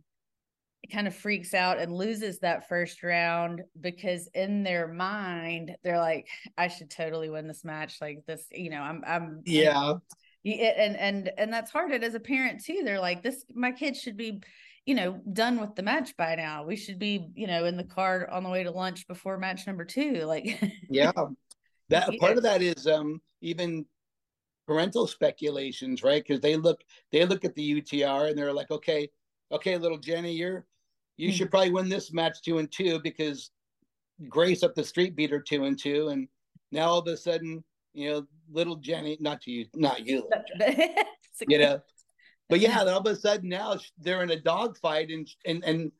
[0.91, 6.27] kind of freaks out and loses that first round because in their mind they're like
[6.57, 9.93] i should totally win this match like this you know i'm i'm yeah.
[10.45, 13.95] and and and that's hard and as a parent too they're like this my kid
[13.95, 14.41] should be
[14.87, 16.63] you know done with the match by now.
[16.63, 19.67] We should be you know in the car on the way to lunch before match
[19.67, 21.11] number two like yeah.
[21.89, 23.85] That part of that is um even
[24.65, 26.23] parental speculations right?
[26.25, 29.09] Because they look they look at the utr and they're like okay
[29.51, 30.65] okay little jenny you're
[31.17, 31.51] you should mm-hmm.
[31.51, 33.51] probably win this match two and two because
[34.29, 36.27] Grace up the street beat her two and two, and
[36.71, 40.27] now all of a sudden, you know, little Jenny, not to you, not you,
[41.47, 41.81] you know,
[42.49, 45.91] but yeah, all of a sudden now they're in a dogfight, and and and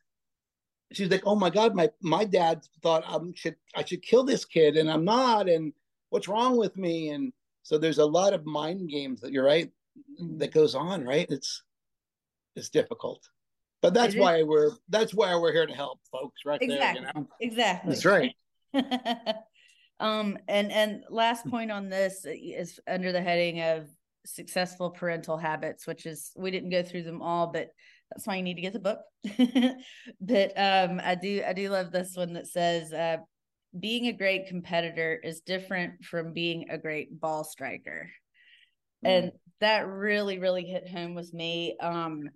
[0.94, 4.46] she's like, oh my god, my my dad thought I should I should kill this
[4.46, 5.74] kid, and I'm not, and
[6.10, 9.70] what's wrong with me, and so there's a lot of mind games that you're right
[10.20, 10.38] mm-hmm.
[10.40, 11.28] that goes on, right?
[11.30, 11.64] It's
[12.56, 13.30] it's difficult.
[13.82, 17.02] But that's why we're that's why we're here to help folks right exactly.
[17.02, 17.12] there.
[17.16, 17.28] You know?
[17.40, 17.90] Exactly.
[17.90, 18.36] That's right.
[20.00, 23.88] um and and last point on this is under the heading of
[24.26, 27.70] successful parental habits, which is we didn't go through them all, but
[28.10, 29.00] that's why you need to get the book.
[30.22, 33.18] but um I do I do love this one that says uh
[33.80, 38.10] being a great competitor is different from being a great ball striker.
[39.06, 39.10] Mm.
[39.10, 41.78] And that really, really hit home with me.
[41.80, 42.30] Um,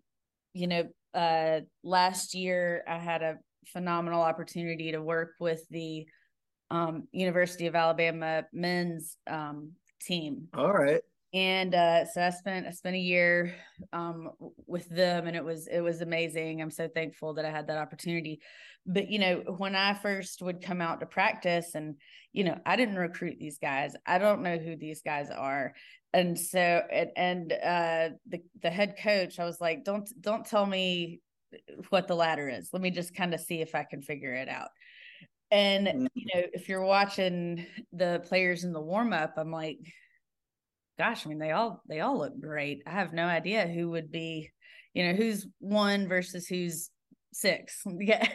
[0.54, 0.84] you know,
[1.14, 3.38] uh, last year I had a
[3.68, 6.08] phenomenal opportunity to work with the
[6.70, 10.48] um, University of Alabama men's um, team.
[10.54, 11.02] All right.
[11.34, 13.56] And uh, so I spent I spent a year
[13.94, 14.32] um,
[14.67, 16.62] with them, and it was it was amazing.
[16.62, 18.41] I'm so thankful that I had that opportunity.
[18.86, 21.96] But you know, when I first would come out to practice, and
[22.34, 23.94] you know, I didn't recruit these guys.
[24.06, 25.74] I don't know who these guys are
[26.13, 30.65] and so and, and uh the the head coach i was like don't don't tell
[30.65, 31.22] me
[31.89, 34.50] what the ladder is let me just kind of see if i can figure it
[34.50, 34.70] out
[35.52, 36.06] and mm-hmm.
[36.13, 39.80] you know if you're watching the players in the warm up i'm like
[41.02, 42.84] gosh i mean they all they all look great.
[42.86, 44.52] I have no idea who would be
[44.94, 46.90] you know who's one versus who's
[47.34, 47.84] six.
[48.00, 48.28] Yeah.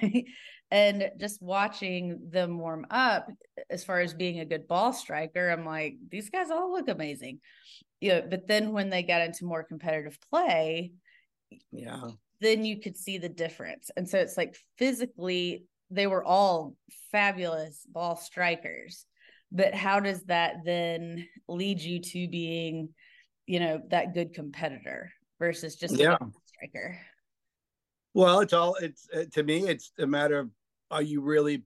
[0.73, 3.29] And just watching them warm up
[3.71, 7.39] as far as being a good ball striker i'm like these guys all look amazing.
[8.03, 10.93] Know, but then when they got into more competitive play
[11.71, 12.09] yeah.
[12.41, 13.91] then you could see the difference.
[13.97, 16.75] And so it's like physically they were all
[17.13, 19.07] fabulous ball strikers
[19.53, 22.89] but how does that then lead you to being
[23.47, 26.17] you know that good competitor versus just yeah.
[26.47, 26.99] striker
[28.17, 29.69] well, it's all it's uh, to me.
[29.69, 30.51] It's a matter of
[30.91, 31.65] are you really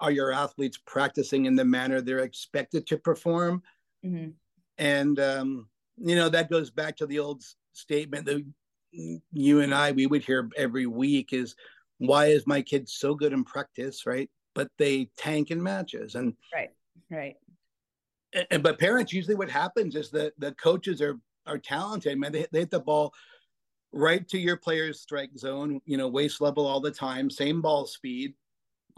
[0.00, 3.62] are your athletes practicing in the manner they're expected to perform,
[4.04, 4.30] mm-hmm.
[4.76, 8.44] and um, you know that goes back to the old statement that
[8.90, 11.54] you and I we would hear every week is
[11.98, 14.28] why is my kid so good in practice, right?
[14.52, 16.70] But they tank in matches, and right,
[17.10, 17.36] right.
[18.32, 22.32] And, and but parents usually what happens is that the coaches are are talented, man.
[22.32, 23.12] They, they hit the ball
[23.92, 27.86] right to your player's strike zone, you know, waist level all the time, same ball
[27.86, 28.34] speed,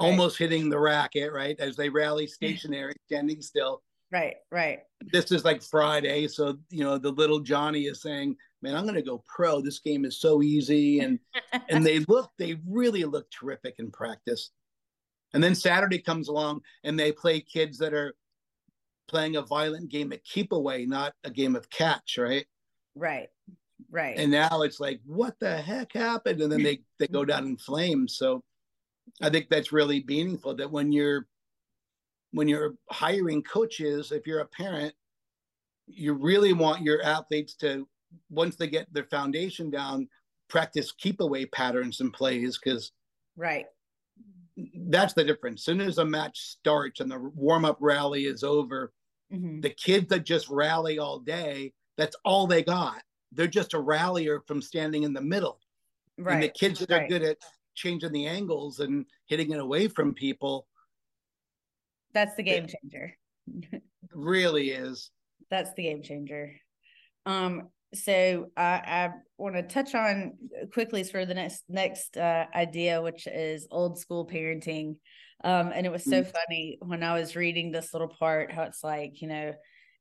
[0.00, 0.06] right.
[0.06, 1.58] almost hitting the racket, right?
[1.60, 3.82] As they rally stationary, standing still.
[4.12, 4.80] Right, right.
[5.12, 6.28] This is like Friday.
[6.28, 9.60] So, you know, the little Johnny is saying, Man, I'm gonna go pro.
[9.60, 11.00] This game is so easy.
[11.00, 11.18] And
[11.68, 14.50] and they look, they really look terrific in practice.
[15.34, 18.14] And then Saturday comes along and they play kids that are
[19.08, 22.46] playing a violent game of keep away, not a game of catch, right?
[22.94, 23.28] Right.
[23.90, 24.16] Right.
[24.16, 26.40] And now it's like, what the heck happened?
[26.40, 28.16] And then they, they go down in flames.
[28.16, 28.42] So
[29.20, 31.26] I think that's really meaningful that when you're
[32.32, 34.94] when you're hiring coaches, if you're a parent,
[35.86, 37.86] you really want your athletes to
[38.30, 40.08] once they get their foundation down,
[40.48, 42.92] practice keep away patterns and plays because
[43.36, 43.66] right
[44.88, 45.60] that's the difference.
[45.60, 48.92] As soon as a match starts and the warm up rally is over,
[49.32, 49.60] mm-hmm.
[49.60, 54.40] the kids that just rally all day, that's all they got they're just a rallier
[54.46, 55.60] from standing in the middle.
[56.18, 56.34] Right.
[56.34, 57.02] And the kids that right.
[57.02, 57.38] are good at
[57.74, 60.66] changing the angles and hitting it away from people.
[62.14, 63.16] That's the game changer.
[64.14, 65.10] really is.
[65.50, 66.54] That's the game changer.
[67.26, 70.34] Um, so I, I want to touch on
[70.72, 74.96] quickly for the next next uh, idea, which is old school parenting.
[75.44, 76.30] Um, and it was so mm-hmm.
[76.30, 79.52] funny when I was reading this little part, how it's like, you know,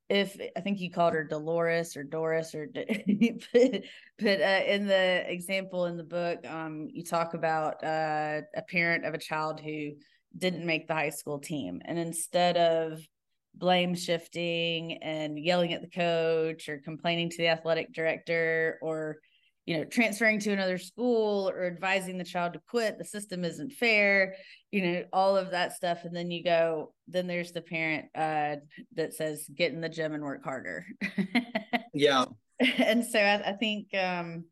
[0.08, 3.82] if I think you called her Dolores or Doris or but,
[4.18, 9.04] but uh, in the example in the book, um, you talk about uh, a parent
[9.04, 9.92] of a child who
[10.36, 13.00] didn't make the high school team, and instead of
[13.56, 19.18] blame shifting and yelling at the coach or complaining to the athletic director or
[19.64, 23.72] you know transferring to another school or advising the child to quit the system isn't
[23.72, 24.34] fair
[24.76, 26.04] you know all of that stuff.
[26.04, 28.56] And then you go then there's the parent uh
[28.94, 30.86] that says get in the gym and work harder.
[31.94, 32.26] Yeah.
[32.60, 34.44] And so I, I think um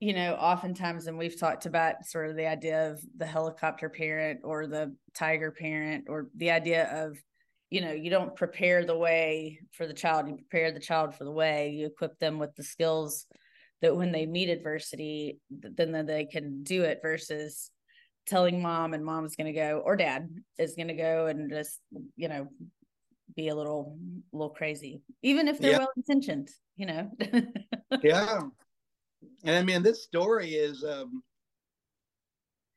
[0.00, 4.40] you know oftentimes and we've talked about sort of the idea of the helicopter parent
[4.44, 7.18] or the tiger parent or the idea of
[7.70, 11.24] you know you don't prepare the way for the child you prepare the child for
[11.24, 13.26] the way you equip them with the skills
[13.82, 17.70] that when they meet adversity, then they can do it versus
[18.26, 21.78] telling mom and mom's going to go or dad is going to go and just
[22.16, 22.48] you know
[23.36, 23.96] be a little
[24.32, 25.78] a little crazy even if they're yeah.
[25.78, 27.08] well intentioned you know
[28.02, 28.40] yeah
[29.44, 31.22] and i mean this story is um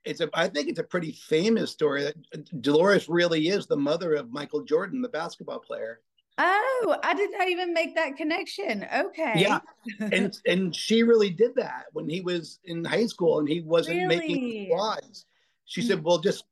[0.05, 3.75] it's a i think it's a pretty famous story that uh, dolores really is the
[3.75, 5.99] mother of michael jordan the basketball player
[6.41, 8.87] Oh, I did not even make that connection.
[8.95, 9.33] Okay.
[9.35, 9.59] Yeah.
[9.99, 13.97] and and she really did that when he was in high school and he wasn't
[13.97, 14.17] really?
[14.17, 15.25] making quads.
[15.65, 16.45] She said, Well, just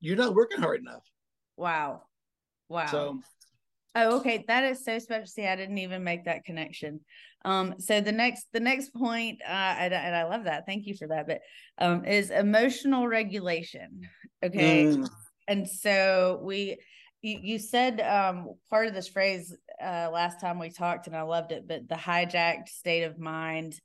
[0.00, 1.02] you're not working hard enough.
[1.56, 2.02] Wow.
[2.68, 2.86] Wow.
[2.86, 3.20] So
[3.94, 4.44] Oh, okay.
[4.48, 5.26] That is so special.
[5.26, 7.00] See, I didn't even make that connection.
[7.44, 10.66] Um, so the next the next point, uh, and, and I love that.
[10.66, 11.26] Thank you for that.
[11.26, 11.40] But
[11.78, 14.00] um, is emotional regulation.
[14.42, 14.86] Okay.
[14.86, 15.08] Mm.
[15.46, 16.78] And so we
[17.22, 21.22] you, you said um, part of this phrase uh, last time we talked, and I
[21.22, 21.68] loved it.
[21.68, 23.78] But the hijacked state of mind,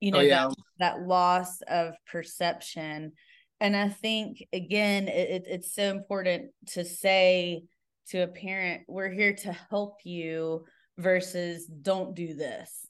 [0.00, 0.48] you oh, know, oh, yeah.
[0.48, 3.12] that, that loss of perception,
[3.60, 7.62] and I think again, it, it's so important to say
[8.08, 10.64] to a parent, "We're here to help you,"
[10.98, 12.86] versus "Don't do this."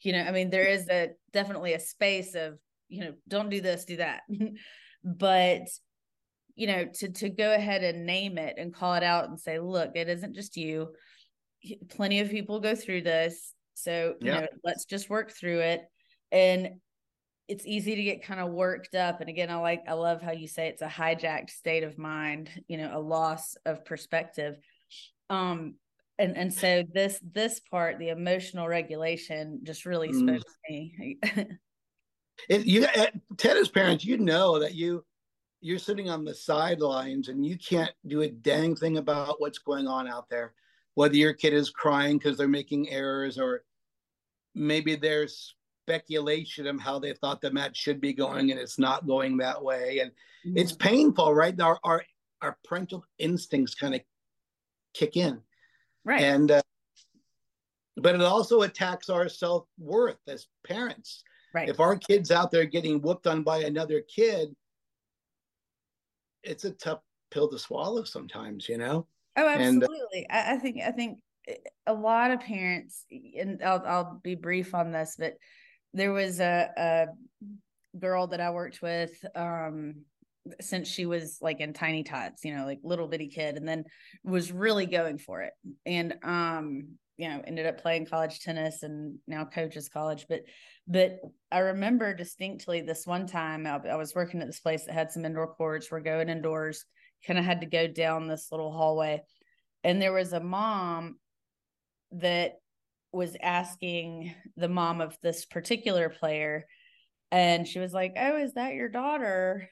[0.00, 3.60] You know, I mean, there is a definitely a space of you know, don't do
[3.60, 4.22] this, do that,
[5.04, 5.62] but
[6.60, 9.58] you know to to go ahead and name it and call it out and say
[9.58, 10.88] look it isn't just you
[11.88, 14.40] plenty of people go through this so you yeah.
[14.40, 15.80] know let's just work through it
[16.30, 16.68] and
[17.50, 20.30] it's easy to get kind of worked up and again i like i love how
[20.30, 24.56] you say it's a hijacked state of mind you know a loss of perspective
[25.30, 25.74] um
[26.18, 30.20] and and so this this part the emotional regulation just really mm.
[30.20, 31.18] spoke to me
[32.48, 32.86] it, you
[33.36, 35.04] ted as parents you know that you
[35.60, 39.88] you're sitting on the sidelines and you can't do a dang thing about what's going
[39.88, 40.54] on out there
[40.94, 43.64] whether your kid is crying because they're making errors or
[44.54, 45.54] maybe there's
[45.90, 49.62] speculation of how they thought the match should be going and it's not going that
[49.62, 50.10] way and
[50.46, 50.56] mm-hmm.
[50.56, 52.02] it's painful right our, our
[52.42, 54.00] our parental instincts kind of
[54.94, 55.40] kick in
[56.04, 56.62] right and uh,
[57.96, 61.22] but it also attacks our self-worth as parents
[61.54, 64.54] right if our kids out there getting whooped on by another kid
[66.42, 69.06] it's a tough pill to swallow sometimes, you know.
[69.36, 70.26] Oh, absolutely.
[70.28, 71.18] And, I, I think I think
[71.86, 75.36] a lot of parents, and I'll I'll be brief on this, but
[75.92, 80.02] there was a, a girl that I worked with um,
[80.60, 83.84] since she was like in tiny tots, you know, like little bitty kid, and then
[84.24, 85.52] was really going for it,
[85.84, 90.40] and um, you know, ended up playing college tennis and now coaches college, but
[90.88, 91.20] but
[91.52, 95.12] I remember distinctly this one time I, I was working at this place that had
[95.12, 95.90] some indoor courts.
[95.90, 96.84] We're going indoors,
[97.26, 99.22] kind of had to go down this little hallway.
[99.84, 101.16] And there was a mom
[102.12, 102.54] that
[103.12, 106.66] was asking the mom of this particular player.
[107.32, 109.68] And she was like, Oh, is that your daughter?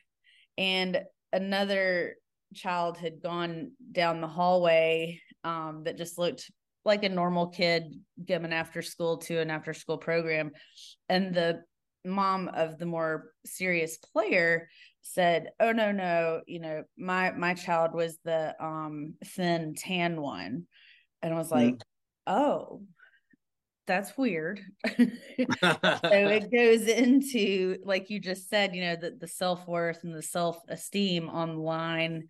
[0.57, 1.01] And
[1.32, 2.16] another
[2.55, 6.51] child had gone down the hallway um, that just looked
[6.84, 10.51] like a normal kid given after school to an after school program
[11.09, 11.61] and the
[12.05, 14.68] mom of the more serious player
[15.03, 20.64] said oh no no you know my my child was the um thin tan one
[21.22, 21.80] and i was like mm.
[22.26, 22.80] oh
[23.89, 30.05] that's weird so it goes into like you just said you know the, the self-worth
[30.05, 32.28] and the self-esteem online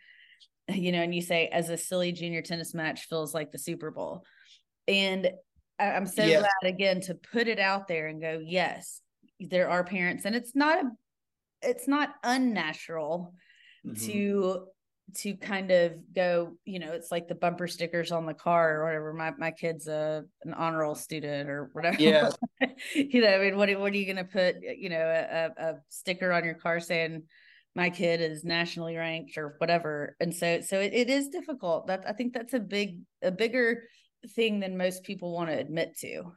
[0.68, 3.90] you know and you say as a silly junior tennis match feels like the super
[3.90, 4.24] bowl
[4.86, 5.30] and
[5.78, 6.40] I'm so yes.
[6.40, 9.00] glad again to put it out there and go, yes,
[9.38, 10.90] there are parents, and it's not a,
[11.62, 13.34] it's not unnatural
[13.86, 14.06] mm-hmm.
[14.06, 14.66] to
[15.14, 18.84] to kind of go, you know, it's like the bumper stickers on the car or
[18.84, 19.12] whatever.
[19.12, 22.00] My my kid's a an honor roll student or whatever.
[22.00, 22.30] Yeah.
[22.94, 25.74] you know, I mean, what what are you going to put, you know, a, a
[25.88, 27.24] sticker on your car saying
[27.74, 30.16] my kid is nationally ranked or whatever?
[30.20, 31.86] And so so it, it is difficult.
[31.86, 33.84] That I think that's a big a bigger
[34.34, 36.32] thing than most people want to admit to.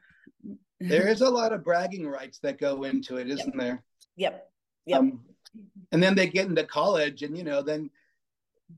[0.79, 3.61] there is a lot of bragging rights that go into it, isn't yep.
[3.61, 3.83] there?
[4.15, 4.47] Yep.
[4.85, 4.99] Yep.
[4.99, 5.19] Um,
[5.91, 7.89] and then they get into college, and you know, then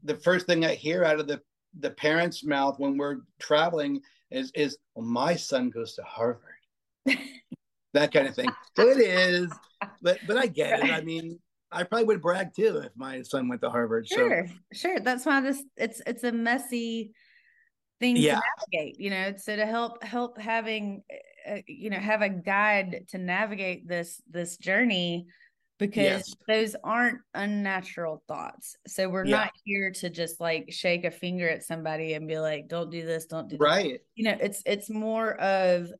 [0.04, 1.41] the first thing I hear out of the
[1.80, 6.41] the parents' mouth when we're traveling is is well, my son goes to Harvard.
[7.94, 8.50] that kind of thing.
[8.76, 9.52] So it is,
[10.02, 10.91] but but I get it.
[10.91, 11.39] I mean,
[11.72, 14.08] I probably would brag too if my son went to Harvard.
[14.08, 14.54] Sure, so.
[14.74, 15.00] sure.
[15.00, 17.14] That's why this it's it's a messy
[18.00, 18.36] thing yeah.
[18.36, 21.04] to navigate you know so to help help having
[21.50, 25.28] uh, you know have a guide to navigate this this journey
[25.88, 26.36] because yes.
[26.47, 29.38] those aren't unnatural thoughts so we're yeah.
[29.38, 33.05] not here to just like shake a finger at somebody and be like don't do
[33.05, 35.91] this don't do right you know it's it's more of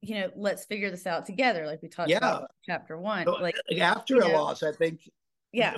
[0.00, 2.16] you know let's figure this out together like we talked yeah.
[2.16, 5.10] about chapter one so, like after a know, loss i think
[5.52, 5.76] yeah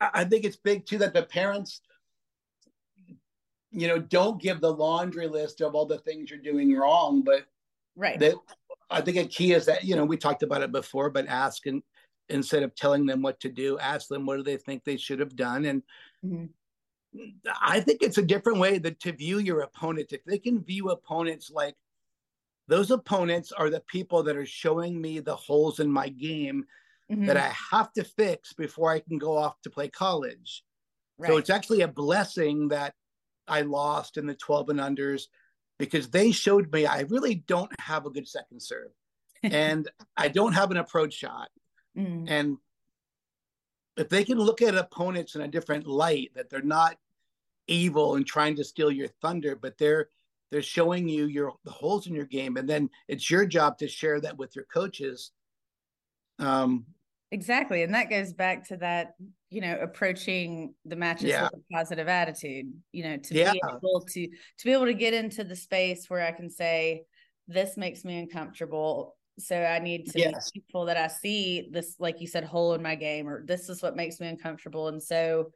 [0.00, 1.80] i think it's big too that the parents
[3.72, 7.44] you know, don't give the laundry list of all the things you're doing wrong, but
[7.94, 8.18] right.
[8.18, 8.36] That
[8.88, 11.66] I think a key is that you know we talked about it before, but ask
[11.66, 11.82] and
[12.28, 15.20] instead of telling them what to do, ask them what do they think they should
[15.20, 15.82] have done, and
[16.24, 16.46] mm-hmm.
[17.62, 20.12] I think it's a different way that to view your opponents.
[20.12, 21.74] If they can view opponents like
[22.68, 26.66] those opponents are the people that are showing me the holes in my game
[27.10, 27.26] mm-hmm.
[27.26, 30.64] that I have to fix before I can go off to play college.
[31.18, 31.28] Right.
[31.28, 32.94] So it's actually a blessing that
[33.48, 35.24] I lost in the 12 and unders
[35.78, 38.90] because they showed me I really don't have a good second serve
[39.42, 41.48] and I don't have an approach shot.
[41.96, 42.26] Mm.
[42.28, 42.58] And
[43.96, 46.96] if they can look at opponents in a different light, that they're not
[47.66, 50.08] evil and trying to steal your thunder, but they're
[50.50, 53.88] they're showing you your the holes in your game, and then it's your job to
[53.88, 55.32] share that with your coaches.
[56.38, 56.86] Um,
[57.32, 59.14] exactly, and that goes back to that
[59.50, 61.44] you know approaching the matches yeah.
[61.44, 62.72] with a positive attitude.
[62.92, 63.52] You know, to yeah.
[63.52, 67.04] be able to to be able to get into the space where I can say,
[67.48, 70.50] "This makes me uncomfortable." So I need to yes.
[70.50, 73.68] be people that I see this, like you said, hole in my game, or this
[73.68, 74.88] is what makes me uncomfortable.
[74.88, 75.50] And so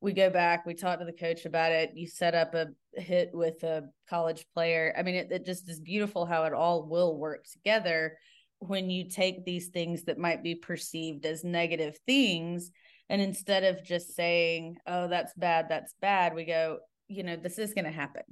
[0.00, 1.92] we go back, we talk to the coach about it.
[1.94, 4.94] You set up a hit with a college player.
[4.96, 8.16] I mean, it, it just is beautiful how it all will work together
[8.58, 12.70] when you take these things that might be perceived as negative things.
[13.08, 16.78] And instead of just saying, oh, that's bad, that's bad, we go,
[17.08, 18.22] you know, this is going to happen.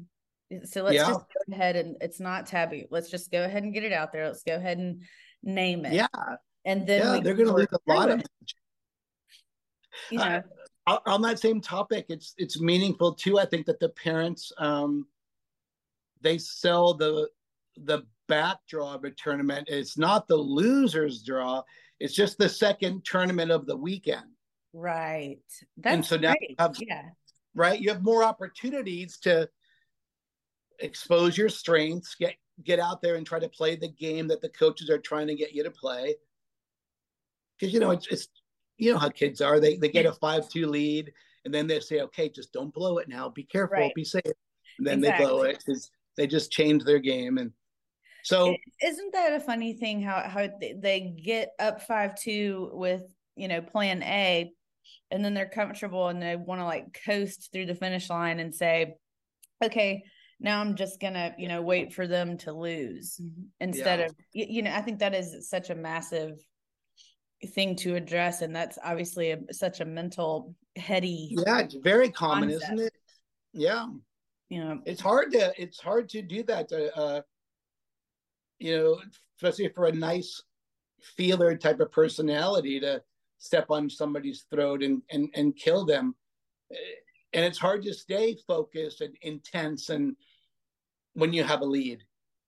[0.64, 1.08] So let's yeah.
[1.08, 2.84] just go ahead and it's not taboo.
[2.90, 4.26] Let's just go ahead and get it out there.
[4.26, 5.02] Let's go ahead and
[5.42, 5.92] name it.
[5.92, 6.06] Yeah.
[6.64, 8.22] And then yeah, they're going to lose a lot of.
[10.10, 10.42] You know,
[10.86, 13.38] uh, on that same topic, it's it's meaningful too.
[13.38, 15.06] I think that the parents um,
[16.20, 17.28] they sell the
[17.76, 19.68] the backdraw of a tournament.
[19.68, 21.62] It's not the losers draw.
[22.00, 24.26] It's just the second tournament of the weekend.
[24.72, 25.38] Right.
[25.76, 27.02] That's and so now have, yeah.
[27.54, 27.80] Right.
[27.80, 29.48] You have more opportunities to
[30.78, 34.48] expose your strengths, get get out there and try to play the game that the
[34.48, 36.16] coaches are trying to get you to play.
[37.58, 38.28] Because you know it's, it's
[38.76, 39.60] you know how kids are.
[39.60, 41.12] They they get a five two lead
[41.44, 43.28] and then they say, okay, just don't blow it now.
[43.28, 43.78] Be careful.
[43.78, 43.94] Right.
[43.94, 44.22] Be safe.
[44.78, 45.24] And then exactly.
[45.24, 47.52] they blow it because they just change their game and.
[48.24, 53.02] So isn't that a funny thing how how they get up five two with
[53.36, 54.52] you know plan A,
[55.10, 58.54] and then they're comfortable and they want to like coast through the finish line and
[58.54, 58.96] say,
[59.64, 60.02] okay,
[60.40, 63.42] now i'm just gonna you know wait for them to lose mm-hmm.
[63.60, 64.06] instead yeah.
[64.06, 66.38] of you know i think that is such a massive
[67.54, 72.50] thing to address and that's obviously a, such a mental heady yeah it's very common
[72.50, 72.72] concept.
[72.72, 72.92] isn't it?
[73.52, 73.86] Yeah.
[74.48, 77.20] You know it's hard to it's hard to do that to, uh
[78.58, 79.00] you know
[79.36, 80.42] especially for a nice
[81.16, 83.02] feeler type of personality to
[83.38, 86.14] step on somebody's throat and and, and kill them.
[86.72, 86.76] Eh,
[87.34, 90.16] and it's hard to stay focused and intense and
[91.18, 92.04] when you have a lead.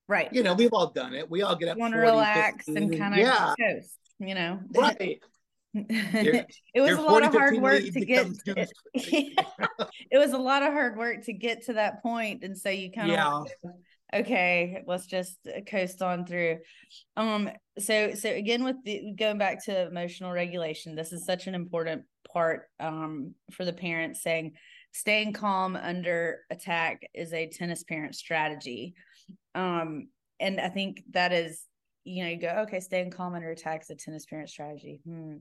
[0.08, 0.28] Right.
[0.32, 1.30] You know, we've all done it.
[1.30, 1.78] We all get up.
[1.78, 3.54] Want to relax 15, and kind of yeah.
[3.60, 4.60] coast, you know.
[4.74, 5.20] Right.
[5.74, 8.72] it was a lot of hard work to get it,
[10.10, 12.90] it was a lot of hard work to get to that point and so you
[12.90, 13.70] kind of yeah.
[14.12, 16.58] okay let's just coast on through
[17.16, 17.48] um
[17.78, 22.02] so so again with the going back to emotional regulation this is such an important
[22.32, 24.54] part um for the parents saying
[24.92, 28.94] staying calm under attack is a tennis parent strategy.
[29.54, 31.62] Um, and I think that is,
[32.04, 35.00] you know, you go, okay, staying calm under attack is a tennis parent strategy.
[35.04, 35.36] Hmm.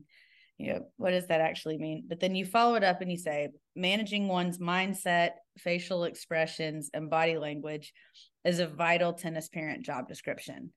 [0.58, 2.04] You know, what does that actually mean?
[2.06, 7.08] But then you follow it up and you say, managing one's mindset, facial expressions, and
[7.08, 7.94] body language
[8.44, 10.70] is a vital tennis parent job description.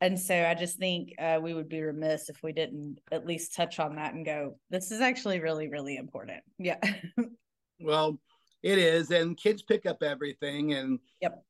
[0.00, 3.56] And so I just think uh, we would be remiss if we didn't at least
[3.56, 6.42] touch on that and go, this is actually really, really important.
[6.58, 6.78] Yeah.
[7.80, 8.18] Well,
[8.62, 11.44] it is, and kids pick up everything, and yep,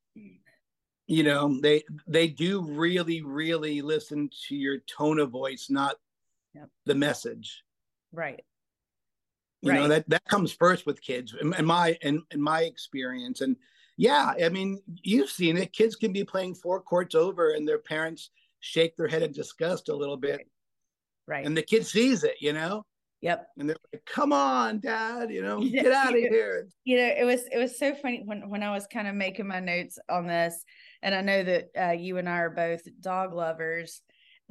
[1.06, 5.96] you know they they do really really listen to your tone of voice, not
[6.54, 6.68] yep.
[6.86, 7.62] the message.
[8.12, 8.44] Right.
[9.62, 9.80] You right.
[9.80, 13.56] know that that comes first with kids, in, in my in, in my experience, and
[13.96, 15.72] yeah, I mean you've seen it.
[15.72, 19.88] Kids can be playing four courts over, and their parents shake their head in disgust
[19.88, 20.48] a little bit.
[21.26, 21.46] Right.
[21.46, 22.84] And the kid sees it, you know.
[23.24, 23.48] Yep.
[23.56, 25.30] And they're like, "Come on, Dad!
[25.30, 28.50] You know, get out of here." You know, it was it was so funny when
[28.50, 30.62] when I was kind of making my notes on this,
[31.02, 34.02] and I know that uh, you and I are both dog lovers.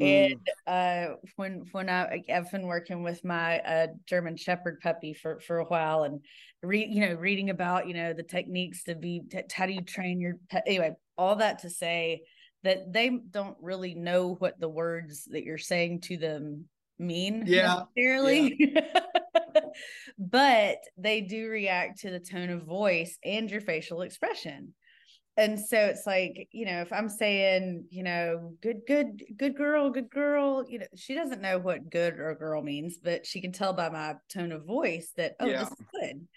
[0.01, 0.31] Mm.
[0.31, 5.39] And uh, when when I I've been working with my uh, German Shepherd puppy for
[5.39, 6.21] for a while, and
[6.63, 9.81] read you know reading about you know the techniques to be t- how do you
[9.81, 12.23] train your pet anyway, all that to say
[12.63, 16.65] that they don't really know what the words that you're saying to them
[16.99, 18.55] mean yeah, necessarily.
[18.57, 18.99] Yeah.
[20.17, 24.73] but they do react to the tone of voice and your facial expression.
[25.35, 29.89] And so it's like, you know, if I'm saying, you know, good, good, good girl,
[29.89, 33.51] good girl, you know, she doesn't know what good or girl means, but she can
[33.51, 35.63] tell by my tone of voice that, oh, yeah.
[35.63, 36.27] this is good.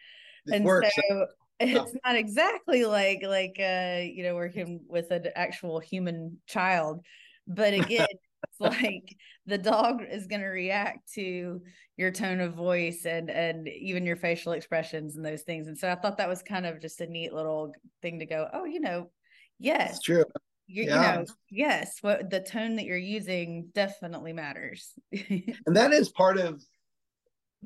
[0.55, 0.89] and works.
[1.11, 1.27] so
[1.59, 1.99] it's oh.
[2.05, 7.01] not exactly like like uh you know working with an actual human child
[7.47, 8.07] but again
[8.49, 9.17] it's like
[9.47, 11.61] the dog is going to react to
[11.97, 15.91] your tone of voice and and even your facial expressions and those things and so
[15.91, 17.73] i thought that was kind of just a neat little
[18.03, 19.11] thing to go oh you know
[19.59, 20.25] yes it's true
[20.67, 21.13] you, yeah.
[21.13, 26.39] you know yes what the tone that you're using definitely matters and that is part
[26.39, 26.63] of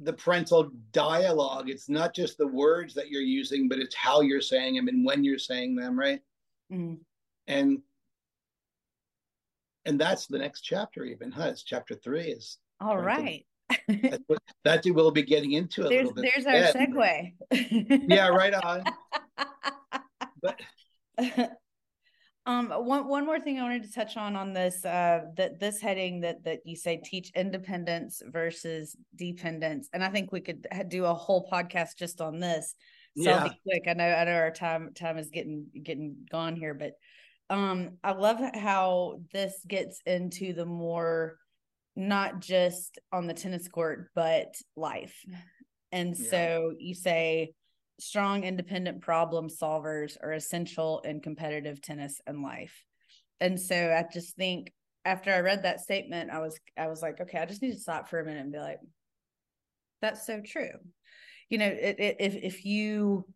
[0.03, 1.68] the parental dialogue.
[1.68, 5.05] It's not just the words that you're using, but it's how you're saying them and
[5.05, 6.20] when you're saying them, right?
[6.72, 6.95] Mm-hmm.
[7.47, 7.78] And
[9.85, 11.49] and that's the next chapter, even, huh?
[11.49, 12.33] It's chapter three.
[12.33, 13.45] Is all right.
[13.89, 16.33] that's what that we'll be getting into a there's, little bit.
[16.35, 18.09] There's our segue.
[18.09, 18.85] yeah, right on.
[20.43, 20.59] But
[22.47, 25.83] um, one one more thing I wanted to touch on on this uh that this
[25.83, 31.05] heading that that you say teach independence versus dependence, and I think we could do
[31.05, 32.74] a whole podcast just on this.
[33.18, 33.37] So yeah.
[33.37, 33.83] I'll be quick.
[33.87, 36.93] I know I know our time time is getting getting gone here, but
[37.51, 41.36] um, I love how this gets into the more
[41.96, 45.24] not just on the tennis court, but life.
[45.92, 46.30] And yeah.
[46.30, 47.53] so you say
[47.98, 52.84] strong, independent problem solvers are essential in competitive tennis and life.
[53.40, 54.72] And so I just think
[55.05, 57.80] after I read that statement, I was I was like, okay, I just need to
[57.80, 58.78] stop for a minute and be like,
[60.01, 60.70] that's so true.
[61.48, 63.26] You know, it, it, if if you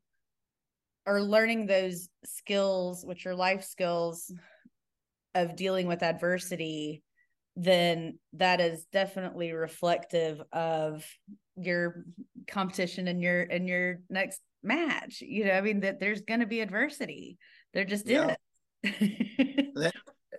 [1.07, 4.33] are learning those skills, which are life skills
[5.35, 7.03] of dealing with adversity,
[7.57, 11.07] then that is definitely reflective of
[11.57, 12.05] your
[12.49, 15.21] competition and your and your next match.
[15.21, 17.39] You know, I mean that there's going to be adversity.
[17.73, 18.35] There just yeah.
[18.83, 19.13] is.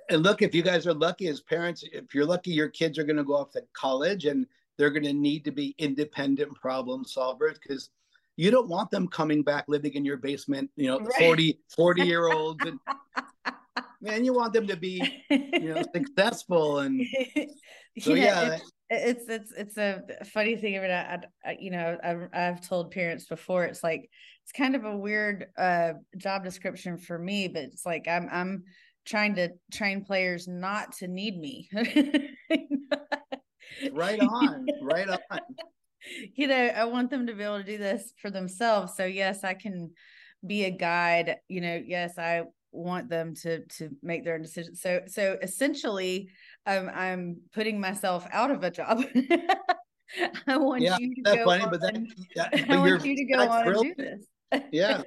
[0.10, 3.04] and look, if you guys are lucky as parents, if you're lucky, your kids are
[3.04, 4.46] going to go off to college and
[4.78, 7.90] they're going to need to be independent problem solvers because
[8.38, 11.20] you don't want them coming back living in your basement, you know, right.
[11.20, 12.64] 40, 40 year olds.
[12.66, 12.80] And
[14.02, 16.80] man, you want them to be, you know, successful.
[16.80, 17.02] And
[18.00, 18.58] so, yeah,
[18.90, 20.78] it's it's it's a funny thing.
[20.78, 23.64] I mean, I, I you know, I've, I've told parents before.
[23.66, 24.10] It's like
[24.44, 28.64] it's kind of a weird uh, job description for me, but it's like I'm I'm
[29.06, 31.70] trying to train players not to need me.
[33.92, 35.40] right on, right on.
[36.36, 38.96] You know, I want them to be able to do this for themselves.
[38.96, 39.92] So yes, I can
[40.46, 41.38] be a guide.
[41.48, 44.82] You know, yes, I want them to to make their own decisions.
[44.82, 46.30] So so essentially,
[46.66, 49.04] um, I'm putting myself out of a job.
[50.48, 53.16] I want yeah, you to go funny, on, but then yeah, but I want you
[53.16, 54.26] to go on and do this.
[54.72, 55.02] Yeah.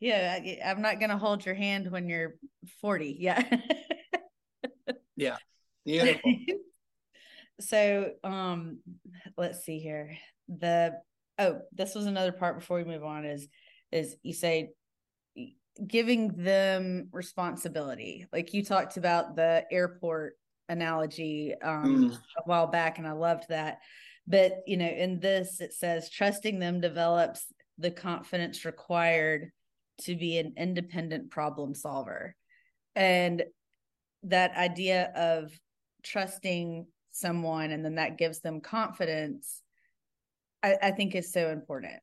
[0.00, 2.36] yeah, I'm not going to hold your hand when you're
[2.80, 3.16] 40.
[3.18, 3.42] Yeah.
[5.16, 5.36] yeah.
[5.84, 6.32] Beautiful.
[7.60, 8.80] So, um,
[9.36, 10.16] let's see here.
[10.48, 10.94] The
[11.38, 13.24] oh, this was another part before we move on.
[13.24, 13.48] Is
[13.90, 14.70] is you say
[15.86, 20.34] giving them responsibility like you talked about the airport
[20.68, 22.14] analogy um mm.
[22.14, 23.78] a while back and i loved that
[24.26, 27.46] but you know in this it says trusting them develops
[27.78, 29.50] the confidence required
[29.98, 32.36] to be an independent problem solver
[32.94, 33.42] and
[34.24, 35.50] that idea of
[36.02, 39.62] trusting someone and then that gives them confidence
[40.62, 42.00] i, I think is so important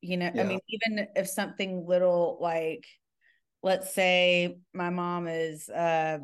[0.00, 0.42] you know yeah.
[0.42, 2.84] i mean even if something little like
[3.62, 6.18] let's say my mom is uh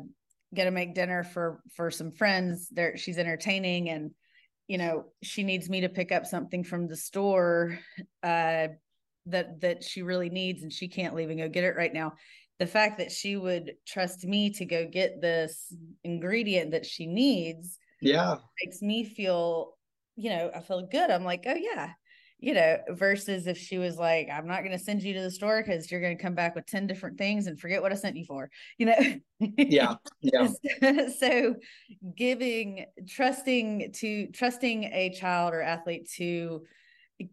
[0.53, 4.11] gonna make dinner for for some friends there she's entertaining and
[4.67, 7.77] you know she needs me to pick up something from the store
[8.23, 8.67] uh
[9.25, 12.13] that that she really needs and she can't leave and go get it right now
[12.57, 15.73] the fact that she would trust me to go get this
[16.03, 19.75] ingredient that she needs yeah makes me feel
[20.15, 21.91] you know i feel good i'm like oh yeah
[22.39, 25.31] you know, versus if she was like, I'm not going to send you to the
[25.31, 27.95] store because you're going to come back with 10 different things and forget what I
[27.95, 28.95] sent you for, you know?
[29.57, 29.95] Yeah.
[30.21, 30.49] Yeah.
[31.19, 31.55] so
[32.15, 36.63] giving, trusting to, trusting a child or athlete to,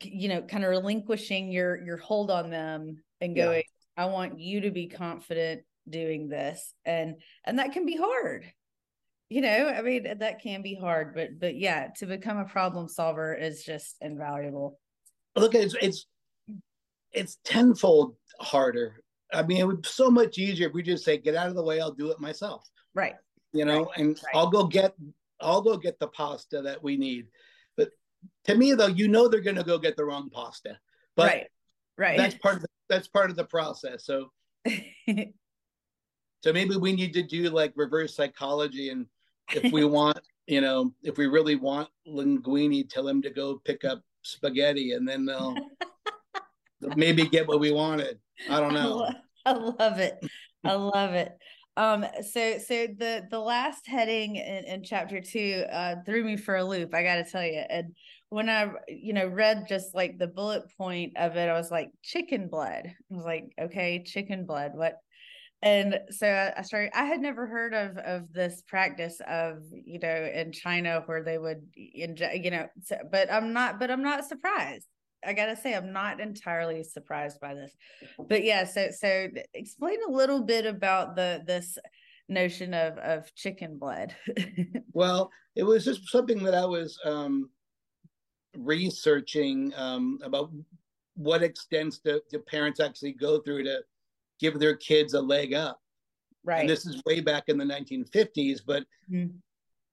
[0.03, 3.65] you know, kind of relinquishing your, your hold on them and going,
[3.97, 4.05] yeah.
[4.05, 6.73] I want you to be confident doing this.
[6.85, 8.47] And, and that can be hard
[9.33, 12.87] you know i mean that can be hard but but yeah to become a problem
[12.87, 14.79] solver is just invaluable.
[15.35, 16.07] Look it's it's
[17.13, 19.03] it's tenfold harder.
[19.33, 21.55] I mean it would be so much easier if we just say get out of
[21.55, 22.69] the way i'll do it myself.
[22.95, 23.15] Right.
[23.55, 23.99] You know right.
[23.99, 24.35] and right.
[24.35, 24.95] i'll go get
[25.41, 27.29] i'll go get the pasta that we need.
[27.77, 27.91] But
[28.45, 30.79] to me though you know they're going to go get the wrong pasta
[31.17, 31.47] but right.
[31.97, 32.19] Right.
[32.19, 34.05] that's part of the, that's part of the process.
[34.05, 34.31] So
[34.67, 39.07] so maybe we need to do like reverse psychology and
[39.57, 43.85] if we want you know if we really want linguini tell him to go pick
[43.85, 45.55] up spaghetti and then they'll
[46.97, 48.19] maybe get what we wanted.
[48.49, 49.09] I don't know.
[49.45, 50.19] I love it.
[50.65, 51.33] I love it.
[51.77, 56.57] Um, so so the the last heading in, in chapter two uh threw me for
[56.57, 57.63] a loop, I gotta tell you.
[57.71, 57.95] And
[58.29, 61.91] when I you know read just like the bullet point of it, I was like,
[62.03, 62.87] chicken blood.
[62.87, 64.73] I was like, okay, chicken blood.
[64.75, 64.97] What
[65.63, 66.91] and so I started.
[66.95, 71.39] I had never heard of of this practice of you know in China where they
[71.39, 72.67] would inject, you know.
[72.83, 73.79] So, but I'm not.
[73.79, 74.87] But I'm not surprised.
[75.25, 77.73] I gotta say, I'm not entirely surprised by this.
[78.29, 81.79] But yeah, so so explain a little bit about the this
[82.29, 84.17] notion of of chicken blood.
[84.93, 87.51] well, it was just something that I was um,
[88.57, 90.51] researching um, about
[91.15, 93.81] what extents do, do parents actually go through to
[94.43, 95.81] give their kids a leg up.
[96.45, 96.61] Right.
[96.61, 99.37] And this is way back in the 1950s, but mm-hmm.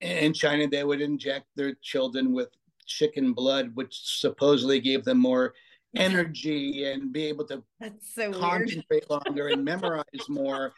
[0.02, 2.50] in China, they would inject their children with
[2.88, 5.54] chicken blood, which supposedly gave them more
[5.96, 7.64] energy and be able to
[8.02, 10.74] so concentrate longer and memorize more.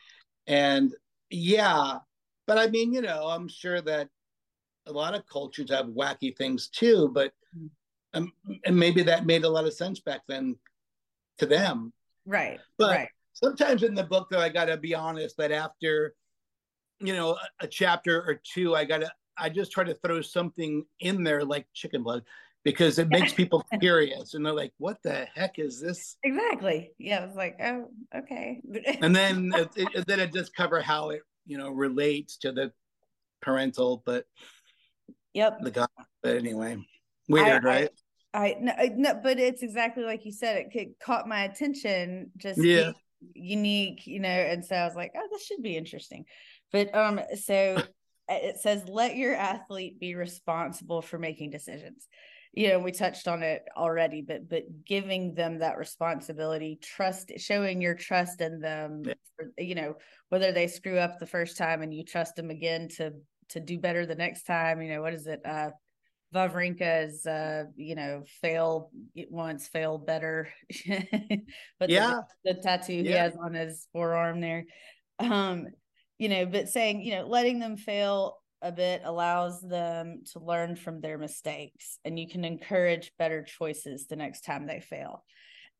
[0.46, 0.94] And
[1.30, 2.00] yeah,
[2.48, 4.10] but I mean, you know, I'm sure that
[4.88, 7.70] a lot of cultures have wacky things too, but mm.
[8.14, 8.34] um,
[8.66, 10.58] and maybe that made a lot of sense back then
[11.38, 11.94] to them.
[12.26, 12.60] Right.
[12.78, 16.14] But right sometimes in the book though i gotta be honest that after
[17.00, 20.84] you know a, a chapter or two i gotta i just try to throw something
[21.00, 22.24] in there like chicken blood
[22.64, 26.18] because it makes people curious and they're like what the heck is this?
[26.24, 26.92] Exactly.
[26.98, 28.62] Yeah it's like oh okay.
[29.02, 32.72] And then it, it, then it just cover how it you know relates to the
[33.42, 34.26] parental but
[35.34, 35.60] yep.
[35.62, 35.90] the god
[36.22, 36.78] but anyway
[37.28, 37.90] weird I, right?
[38.34, 40.68] I, I no, no, but it's exactly like you said.
[40.72, 42.92] It caught my attention just yeah
[43.34, 46.26] unique, you know, and so I was like, oh, this should be interesting.
[46.72, 47.82] But um, so
[48.30, 52.08] it says, let your athlete be responsible for making decisions.
[52.54, 57.82] You know, we touched on it already, but but giving them that responsibility, trust, showing
[57.82, 59.04] your trust in them,
[59.38, 59.96] for, you know,
[60.28, 63.14] whether they screw up the first time and you trust them again to
[63.50, 64.82] to do better the next time.
[64.82, 65.40] You know, what is it?
[65.46, 65.70] Uh,
[66.34, 68.92] Wawrinka's, uh, you know, fail
[69.30, 70.50] once, fail better.
[71.80, 73.02] but yeah, the, the tattoo yeah.
[73.02, 74.66] he has on his forearm there.
[75.20, 75.68] Um,
[76.18, 80.76] you know, but saying, you know, letting them fail a bit allows them to learn
[80.76, 85.24] from their mistakes and you can encourage better choices the next time they fail.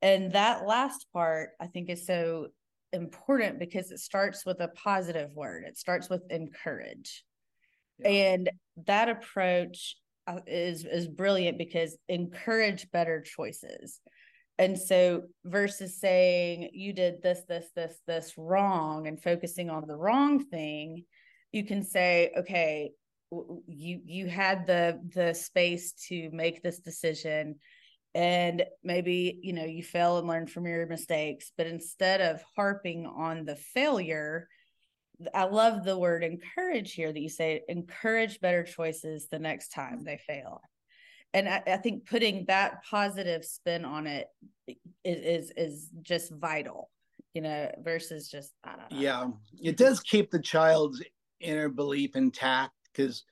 [0.02, 2.48] And that last part, I think, is so
[2.92, 5.64] important because it starts with a positive word.
[5.68, 7.24] It starts with encourage.
[8.00, 8.10] Yeah.
[8.10, 8.50] And
[8.88, 9.96] that approach
[10.28, 14.00] Uh, is is brilliant because encourage better choices.
[14.60, 19.96] And so versus saying you did this this this this wrong and focusing on the
[19.96, 21.06] wrong thing
[21.52, 22.92] you can say okay
[23.66, 27.56] you you had the the space to make this decision.
[28.14, 33.08] And maybe you know you fail and learn from your mistakes but instead of harping
[33.08, 34.48] on the failure
[35.34, 40.04] I love the word encourage here that you say encourage better choices the next time
[40.04, 40.62] they fail.
[41.34, 44.28] And I, I think putting that positive spin on it
[44.68, 46.90] is, is is just vital,
[47.34, 48.54] you know, versus just
[48.92, 49.28] Yeah,
[49.62, 51.02] it does keep the child's
[51.40, 53.24] inner belief intact because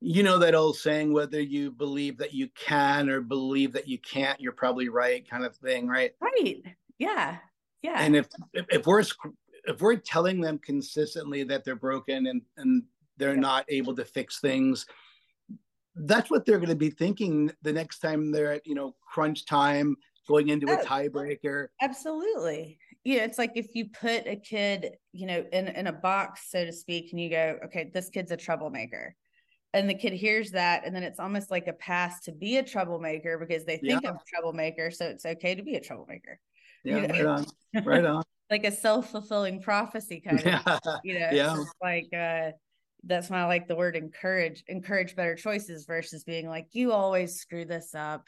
[0.00, 3.98] you know that old saying whether you believe that you can or believe that you
[3.98, 6.12] can't you're probably right kind of thing right?
[6.20, 6.62] Right.
[6.98, 7.38] Yeah.
[7.82, 8.00] Yeah.
[8.00, 9.04] And if if we're
[9.68, 12.82] if we're telling them consistently that they're broken and and
[13.18, 13.40] they're yeah.
[13.40, 14.86] not able to fix things
[16.02, 19.46] that's what they're going to be thinking the next time they're at you know crunch
[19.46, 19.96] time
[20.26, 25.26] going into oh, a tiebreaker absolutely yeah it's like if you put a kid you
[25.26, 28.36] know in in a box so to speak and you go okay this kid's a
[28.36, 29.14] troublemaker
[29.74, 32.62] and the kid hears that and then it's almost like a pass to be a
[32.62, 34.10] troublemaker because they think yeah.
[34.10, 36.38] of troublemaker so it's okay to be a troublemaker
[36.84, 37.14] yeah you know?
[37.14, 37.46] right on
[37.84, 41.62] right on like a self-fulfilling prophecy kind of you know yeah.
[41.82, 42.50] like uh
[43.04, 47.36] that's why I like the word encourage, encourage better choices versus being like, you always
[47.36, 48.26] screw this up.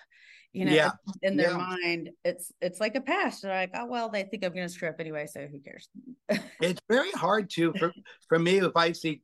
[0.53, 0.91] You know, yeah.
[1.23, 1.57] in their yeah.
[1.57, 3.43] mind, it's it's like a past.
[3.43, 5.89] They're like, oh well, they think I'm gonna screw up anyway, so who cares?
[6.61, 7.93] it's very hard to for,
[8.29, 9.23] for me if I see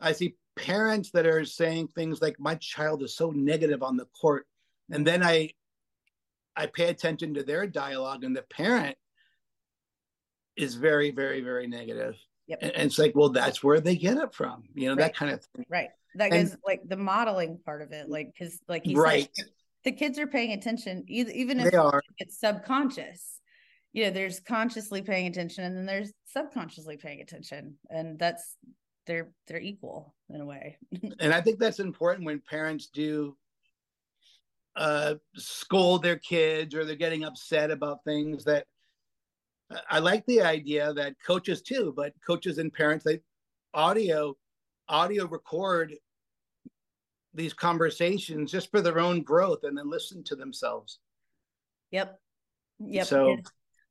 [0.00, 4.06] I see parents that are saying things like my child is so negative on the
[4.18, 4.46] court.
[4.90, 5.50] And then I
[6.56, 8.96] I pay attention to their dialogue and the parent
[10.56, 12.16] is very, very, very negative.
[12.46, 12.58] Yep.
[12.62, 14.98] And, and, it's like, well, that's where they get it from, you know, right.
[14.98, 15.64] that kind of thing.
[15.68, 15.88] Right.
[16.16, 18.08] That and, is like the modeling part of it.
[18.08, 19.28] Like, cause like you right.
[19.34, 19.46] said,
[19.84, 22.02] the kids are paying attention, even if they are.
[22.18, 23.40] it's subconscious.
[23.92, 27.76] You know, there's consciously paying attention and then there's subconsciously paying attention.
[27.90, 28.56] And that's
[29.06, 30.78] they're they're equal in a way.
[31.20, 33.36] and I think that's important when parents do
[34.76, 38.66] uh, scold their kids or they're getting upset about things that
[39.90, 43.20] I like the idea that coaches too, but coaches and parents, they
[43.72, 44.36] audio
[44.88, 45.94] audio record
[47.32, 50.98] these conversations just for their own growth and then listen to themselves.
[51.90, 52.18] Yep.
[52.80, 53.06] Yep.
[53.06, 53.36] So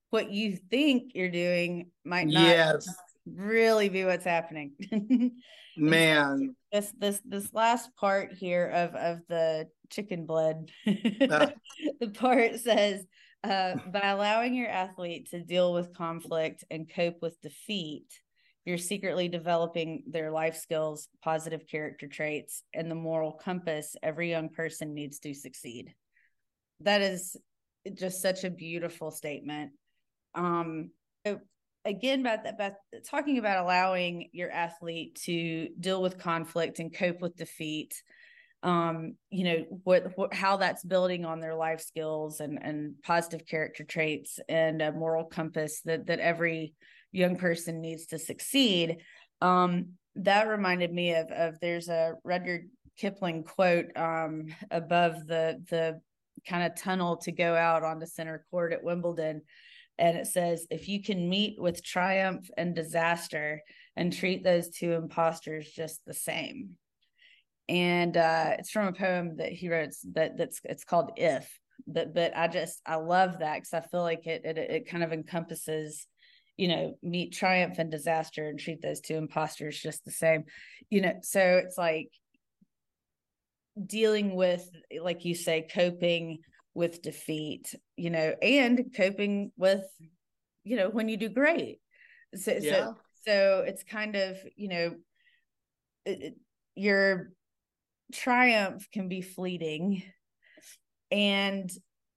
[0.10, 2.88] what you think you're doing might not yes.
[3.26, 4.72] really be what's happening.
[5.78, 6.56] Man.
[6.72, 10.70] This this this last part here of of the chicken blood.
[10.88, 11.48] Uh.
[12.00, 13.06] the part says
[13.44, 18.08] uh, by allowing your athlete to deal with conflict and cope with defeat,
[18.66, 24.50] you're secretly developing their life skills, positive character traits, and the moral compass every young
[24.50, 25.94] person needs to succeed.
[26.80, 27.36] That is
[27.94, 29.72] just such a beautiful statement.
[30.34, 30.92] Um,
[31.86, 32.74] again, about that, about
[33.06, 38.02] talking about allowing your athlete to deal with conflict and cope with defeat.
[38.64, 43.46] Um, you know what, what, how that's building on their life skills and and positive
[43.46, 46.74] character traits and a moral compass that that every
[47.12, 48.98] young person needs to succeed.
[49.42, 56.00] Um, that reminded me of of there's a Rudyard Kipling quote um, above the the
[56.48, 59.42] kind of tunnel to go out onto center court at Wimbledon.
[59.98, 63.62] And it says, if you can meet with triumph and disaster
[63.96, 66.72] and treat those two imposters just the same.
[67.70, 71.50] And uh, it's from a poem that he wrote that that's it's called If.
[71.88, 75.04] But but I just I love that because I feel like it, it it kind
[75.04, 76.06] of encompasses
[76.58, 80.44] you know, meet triumph and disaster and treat those two imposters just the same.
[80.90, 82.10] You know, so it's like
[83.84, 84.68] dealing with,
[85.02, 86.40] like you say, coping
[86.76, 89.84] with defeat, you know, and coping with,
[90.64, 91.80] you know, when you do great.
[92.36, 92.72] So, yeah.
[92.72, 94.96] so, so it's kind of, you know,
[96.06, 96.36] it,
[96.76, 97.32] your
[98.14, 100.04] triumph can be fleeting
[101.12, 101.72] and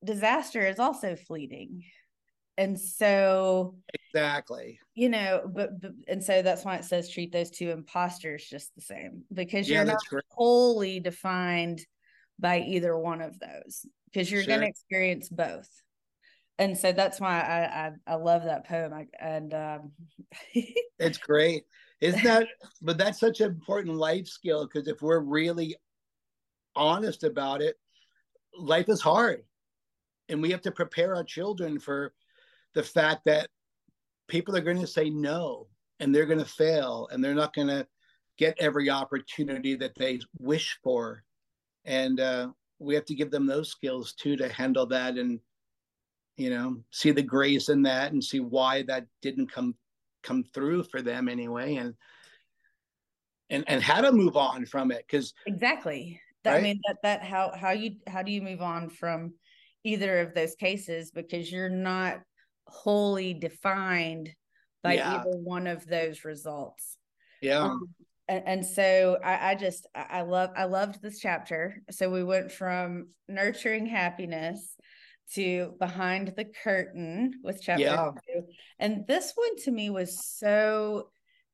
[0.05, 1.85] disaster is also fleeting.
[2.59, 4.81] And so exactly.
[4.95, 8.75] you know but, but, and so that's why it says treat those two imposters just
[8.75, 11.85] the same because you're not wholly defined
[12.39, 14.49] by either one of those because you're sure.
[14.49, 15.69] going to experience both.
[16.59, 18.95] And so that's why I, I I, love that poem.
[18.95, 19.93] I, and um
[20.99, 21.65] it's great.
[22.01, 22.49] Isn't that
[22.81, 25.77] but that's such an important life skill because if we're really
[26.77, 27.77] honest about it
[28.57, 29.43] life is hard.
[30.29, 32.13] And we have to prepare our children for
[32.75, 33.49] the fact that
[34.29, 35.69] people are going to say no
[36.01, 37.87] and they're going to fail and they're not going to
[38.37, 41.23] get every opportunity that they wish for.
[41.85, 42.49] And uh,
[42.79, 45.41] we have to give them those skills too to handle that and
[46.37, 49.75] you know see the grace in that and see why that didn't come
[50.23, 51.95] come through for them anyway and
[53.49, 55.05] and and how to move on from it.
[55.09, 56.21] Because exactly
[56.53, 56.59] right?
[56.59, 59.33] i mean that that how how you how do you move on from
[59.85, 62.21] either of those cases because you're not
[62.67, 64.35] wholly defined
[64.83, 65.17] by yeah.
[65.17, 66.97] either one of those results.
[67.41, 67.61] Yeah.
[67.61, 67.89] Um,
[68.29, 71.81] and, and, so I, I just I love I loved this chapter.
[71.93, 74.75] So we went from nurturing happiness
[75.35, 78.11] to behind the curtain with chapter yeah.
[78.27, 78.43] two.
[78.81, 81.11] And this one to me was so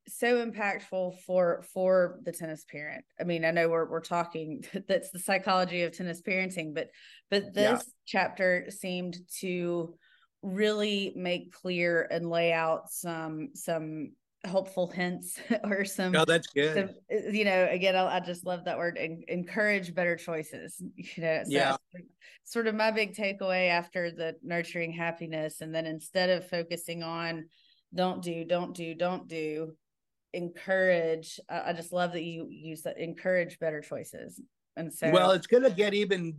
[0.09, 3.05] so impactful for for the tennis parent.
[3.21, 6.89] I mean, I know we're we're talking that's the psychology of tennis parenting, but
[7.31, 7.93] but this yeah.
[8.07, 9.95] chapter seemed to
[10.43, 14.13] really make clear and lay out some some
[14.45, 18.45] helpful hints or some no that's good some, uh, you know again I, I, just
[18.45, 21.77] love that word en- encourage better choices you know so yeah
[22.43, 27.45] sort of my big takeaway after the nurturing happiness and then instead of focusing on
[27.95, 29.75] don't do don't do don't do
[30.35, 34.41] encourage I, I just love that you use that encourage better choices
[34.77, 36.37] and so well it's going to get even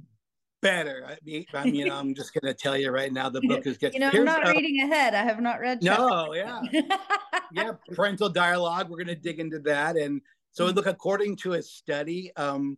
[0.64, 1.06] better.
[1.08, 3.78] I mean, I mean I'm just going to tell you right now, the book is
[3.78, 4.02] getting.
[4.02, 5.14] You know, I'm not uh, reading ahead.
[5.14, 5.84] I have not read.
[5.84, 6.62] No, yeah,
[7.52, 7.72] yeah.
[7.94, 8.89] Parental dialogue.
[8.89, 10.22] We're going to dig into that, and
[10.52, 10.76] so mm-hmm.
[10.76, 12.78] look, according to a study, um,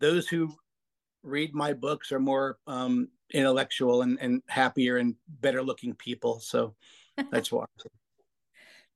[0.00, 0.54] those who
[1.22, 6.40] read my books are more um, intellectual and, and happier and better looking people.
[6.40, 6.74] So
[7.30, 7.66] that's why.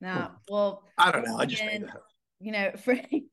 [0.01, 1.37] Now, well, I don't know.
[1.37, 1.63] I just
[2.39, 3.23] you know, Frank.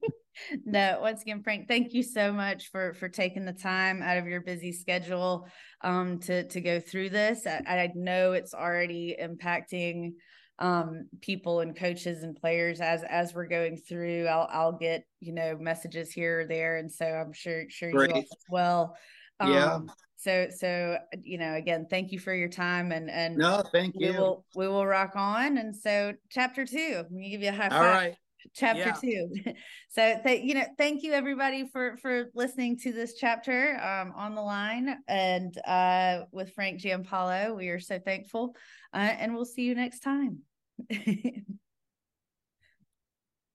[0.65, 4.27] no once again frank thank you so much for for taking the time out of
[4.27, 5.49] your busy schedule
[5.83, 10.13] um to to go through this i, I know it's already impacting
[10.61, 15.33] um people and coaches and players as as we're going through i'll i'll get you
[15.33, 18.15] know messages here or there and so i'm sure sure Great.
[18.15, 18.97] you as well
[19.41, 19.79] um, yeah
[20.19, 24.13] so so you know again thank you for your time and and no thank you
[24.13, 27.53] we will we will rock on and so chapter two let me give you a
[27.53, 28.15] high five all right
[28.55, 28.93] chapter yeah.
[28.93, 29.29] two.
[29.91, 34.35] So th- you know, thank you everybody for for listening to this chapter um, on
[34.35, 37.57] the line and uh, with Frank Giampaolo.
[37.57, 38.55] We are so thankful,
[38.93, 40.41] uh, and we'll see you next time.